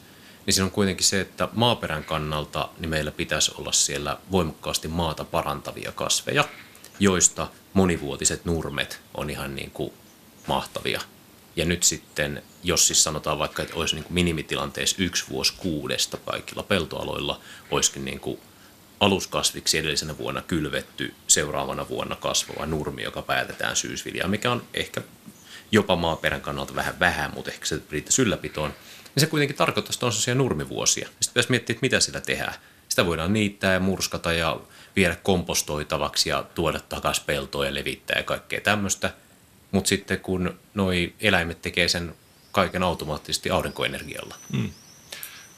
[0.46, 5.24] Niin siinä on kuitenkin se, että maaperän kannalta niin meillä pitäisi olla siellä voimakkaasti maata
[5.24, 6.46] parantavia kasveja,
[7.00, 9.94] joista monivuotiset nurmet on ihan niin kuin
[10.48, 11.02] mahtavia.
[11.56, 16.18] Ja nyt sitten, jos siis sanotaan vaikka, että olisi niin kuin minimitilanteessa yksi vuosi kuudesta
[16.18, 17.40] kaikilla peltoaloilla,
[17.72, 18.40] olisikin niin kuin
[19.00, 25.02] aluskasviksi edellisenä vuonna kylvetty, seuraavana vuonna kasvava nurmi, joka päätetään syysviljaa, mikä on ehkä
[25.72, 28.74] jopa maaperän kannalta vähän vähän, mutta ehkä se riittäisi ylläpitoon,
[29.16, 31.08] niin se kuitenkin tarkoittaa, että on sellaisia nurmivuosia.
[31.08, 32.54] Sitten pitäisi miettiä, että mitä sillä tehdään.
[32.90, 34.60] Sitä voidaan niittää ja murskata ja
[34.96, 39.14] viedä kompostoitavaksi ja tuoda takaisin peltoa ja levittää ja kaikkea tämmöistä.
[39.72, 42.16] Mutta sitten kun noi eläimet tekee sen
[42.52, 44.36] kaiken automaattisesti aurinkoenergialla.
[44.52, 44.70] Mm.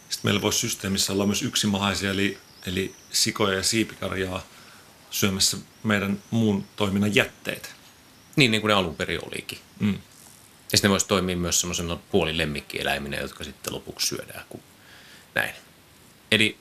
[0.10, 4.44] Sitten meillä voisi systeemissä olla myös yksimahaisia, eli eli sikoja ja siipikarjaa
[5.12, 7.70] syömässä meidän muun toiminnan jätteitä.
[8.36, 9.60] Niin, niin kuin ne alun perin olikin.
[9.80, 9.94] Mm.
[10.72, 14.46] Ja sitten ne voisi toimia myös semmoisena puolilemmikieläiminä, jotka sitten lopuksi syödään.
[14.50, 14.60] Kun...
[15.36, 15.54] Näin.
[16.32, 16.58] Eli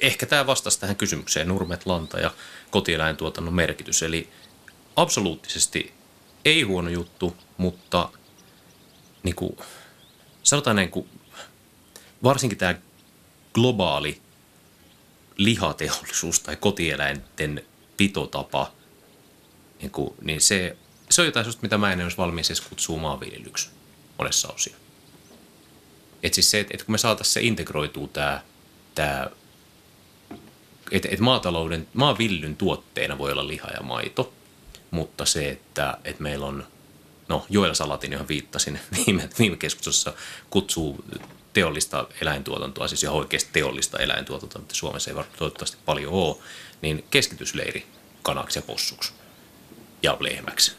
[0.00, 2.30] ehkä tämä vastasi tähän kysymykseen, nurmet, lanta ja
[2.70, 4.02] kotieläintuotannon merkitys.
[4.02, 4.28] Eli
[4.96, 5.92] absoluuttisesti
[6.44, 8.08] ei huono juttu, mutta
[9.22, 9.56] niin kuin,
[10.42, 11.08] sanotaan näin, kuin,
[12.22, 12.74] varsinkin tämä
[13.54, 14.20] globaali
[15.36, 17.64] lihateollisuus tai kotieläinten
[17.96, 18.72] pitotapa,
[19.80, 20.76] niin, kuin, niin se,
[21.10, 23.70] se on jotain sellaista, mitä mä en olisi valmis edes kutsua maanviljelyksi
[24.18, 24.76] monessa osia.
[26.22, 28.42] Et siis se, että et kun me saataisiin se integroituu tämä,
[28.94, 29.30] tämä
[30.90, 34.32] että et maatalouden, maanviljelyn tuotteena voi olla liha ja maito,
[34.90, 36.66] mutta se, että et meillä on,
[37.28, 40.12] no Joel Salatin, johon viittasin viime, viime keskustelussa,
[40.50, 41.04] kutsuu
[41.52, 46.36] teollista eläintuotantoa, siis ihan oikeasti teollista eläintuotantoa, mutta Suomessa ei toivottavasti paljon ole,
[46.82, 47.86] niin keskitysleiri
[48.22, 49.12] kanaksi ja possuksi
[50.02, 50.72] ja lehmäksi.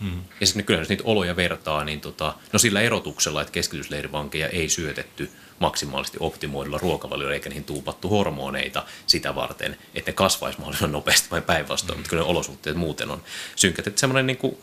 [0.00, 0.22] Hmm.
[0.40, 4.68] Ja sitten kyllä jos niitä oloja vertaa, niin tota, no sillä erotuksella, että keskitysleirivankeja ei
[4.68, 11.30] syötetty maksimaalisesti optimoidulla ruokavaliolla eikä niihin tuupattu hormoneita sitä varten, että ne kasvaisi mahdollisimman nopeasti
[11.30, 11.98] vai päinvastoin, hmm.
[11.98, 13.22] mutta kyllä ne olosuhteet muuten on
[13.56, 13.86] synkät.
[13.86, 14.58] Että semmoinen niin kuin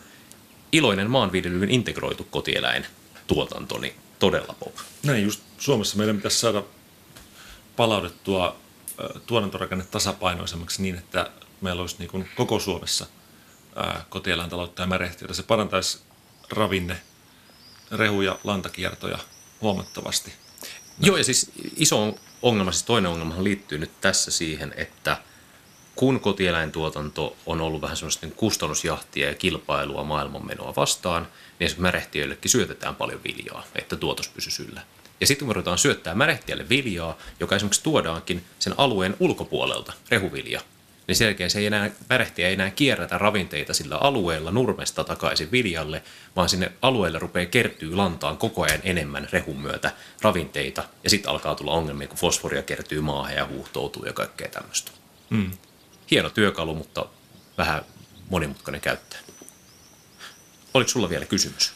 [0.72, 2.86] iloinen maanviljelyyn integroitu kotieläin
[3.26, 4.74] tuotanto, niin todella pop.
[5.02, 6.62] Näin just Suomessa meidän pitäisi saada
[7.76, 8.56] palautettua
[9.26, 11.30] tuotantorakenne tasapainoisemmaksi niin, että
[11.60, 13.06] meillä olisi niin kuin koko Suomessa
[14.08, 15.34] kotieläintaloutta ja märehtiötä.
[15.34, 15.98] Se parantaisi
[16.50, 17.00] ravinne,
[17.90, 19.18] rehu- ja lantakiertoja
[19.60, 20.32] huomattavasti.
[21.00, 25.16] Joo, ja siis iso ongelma, siis toinen ongelma liittyy nyt tässä siihen, että
[25.96, 31.28] kun kotieläintuotanto on ollut vähän semmoista niin kustannusjahtia ja kilpailua maailmanmenoa vastaan,
[31.60, 34.82] niin märehtiöillekin syötetään paljon viljaa, että tuotos pysyisi yllä.
[35.20, 40.60] Ja sitten kun me ruvetaan syöttää märehtiölle viljaa, joka esimerkiksi tuodaankin sen alueen ulkopuolelta, rehuvilja,
[41.06, 45.50] niin sen jälkeen se ei enää, märehtiä ei enää kierrätä ravinteita sillä alueella nurmesta takaisin
[45.50, 46.02] viljalle,
[46.36, 49.92] vaan sinne alueelle rupeaa kertyy lantaan koko ajan enemmän rehun myötä
[50.22, 54.90] ravinteita, ja sitten alkaa tulla ongelmia, kun fosforia kertyy maahan ja huuhtoutuu ja kaikkea tämmöistä.
[55.30, 55.50] Mm.
[56.10, 57.06] Hieno työkalu, mutta
[57.58, 57.82] vähän
[58.30, 59.18] monimutkainen käyttää.
[60.74, 61.72] Oliko sulla vielä kysymys?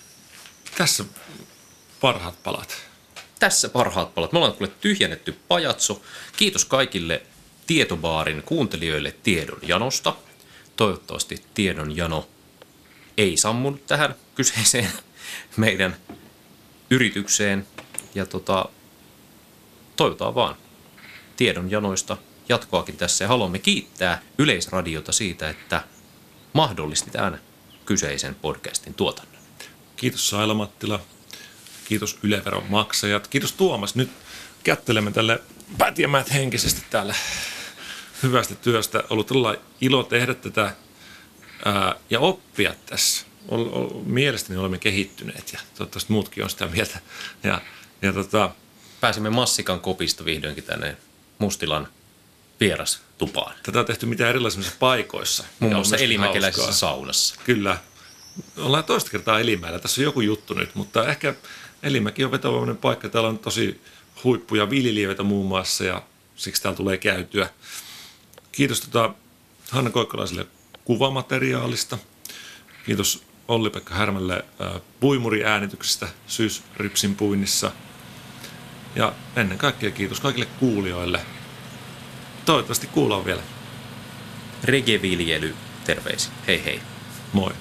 [0.78, 1.05] Tässä
[2.01, 2.89] parhaat palat.
[3.41, 4.32] Tässä parhaat palat.
[4.32, 6.03] Me ollaan kuule tyhjennetty pajatso.
[6.36, 7.22] Kiitos kaikille
[7.66, 10.14] tietobaarin kuuntelijoille tiedon janosta.
[10.76, 12.28] Toivottavasti tiedon jano
[13.16, 14.91] ei sammunut tähän kyseiseen
[15.57, 15.97] meidän
[16.91, 17.66] yritykseen.
[18.14, 18.64] Ja tota,
[19.97, 20.57] toivotaan vaan
[21.36, 22.16] tiedon janoista
[22.49, 23.24] jatkoakin tässä.
[23.24, 25.84] Ja haluamme kiittää Yleisradiota siitä, että
[26.53, 27.41] mahdollisti tämän
[27.84, 29.43] kyseisen podcastin tuotannon.
[29.97, 31.01] Kiitos Saila Mattila.
[31.91, 33.28] Kiitos Yleveron maksajat.
[33.28, 33.95] Kiitos Tuomas.
[33.95, 34.11] Nyt
[34.64, 35.43] kättelemme tälle
[35.78, 37.14] pätiämät henkisesti täällä
[38.22, 39.05] hyvästä työstä.
[39.11, 40.74] Ollut todella ilo tehdä tätä
[41.64, 43.26] ää, ja oppia tässä.
[43.49, 46.99] Ol, ol, mielestäni olemme kehittyneet ja toivottavasti muutkin on sitä mieltä.
[47.43, 47.61] Ja,
[48.03, 48.51] ja tota,
[49.01, 50.97] Pääsimme Massikan kopista vihdoinkin tänne
[51.38, 51.88] Mustilan
[52.61, 53.55] vieras tupaan.
[53.62, 55.45] Tätä on tehty mitä erilaisissa paikoissa.
[55.61, 57.34] Muun muassa Elimäkeläisessä saunassa.
[57.45, 57.78] Kyllä.
[58.57, 59.78] Ollaan toista kertaa Elimäellä.
[59.78, 61.34] Tässä on joku juttu nyt, mutta ehkä
[61.83, 63.09] Elimäki on vetovoimainen paikka.
[63.09, 63.81] Täällä on tosi
[64.24, 66.03] huippuja viljelijöitä muun muassa ja
[66.37, 67.51] siksi täällä tulee käytyä.
[68.53, 69.14] Kiitos tota
[69.70, 70.47] Hanna Koikkalaiselle
[70.85, 71.99] kuvamateriaalista.
[72.87, 74.45] Kiitos Olli-Pekka Härmälle
[75.01, 77.72] puimuriäänityksestä syysrypsin puinnissa.
[78.97, 81.20] Ja ennen kaikkea kiitos kaikille kuulijoille.
[82.45, 83.43] Toivottavasti kuullaan vielä.
[84.64, 85.55] Regeviljely,
[85.85, 86.33] terveisiä.
[86.47, 86.81] Hei hei.
[87.33, 87.53] Moi.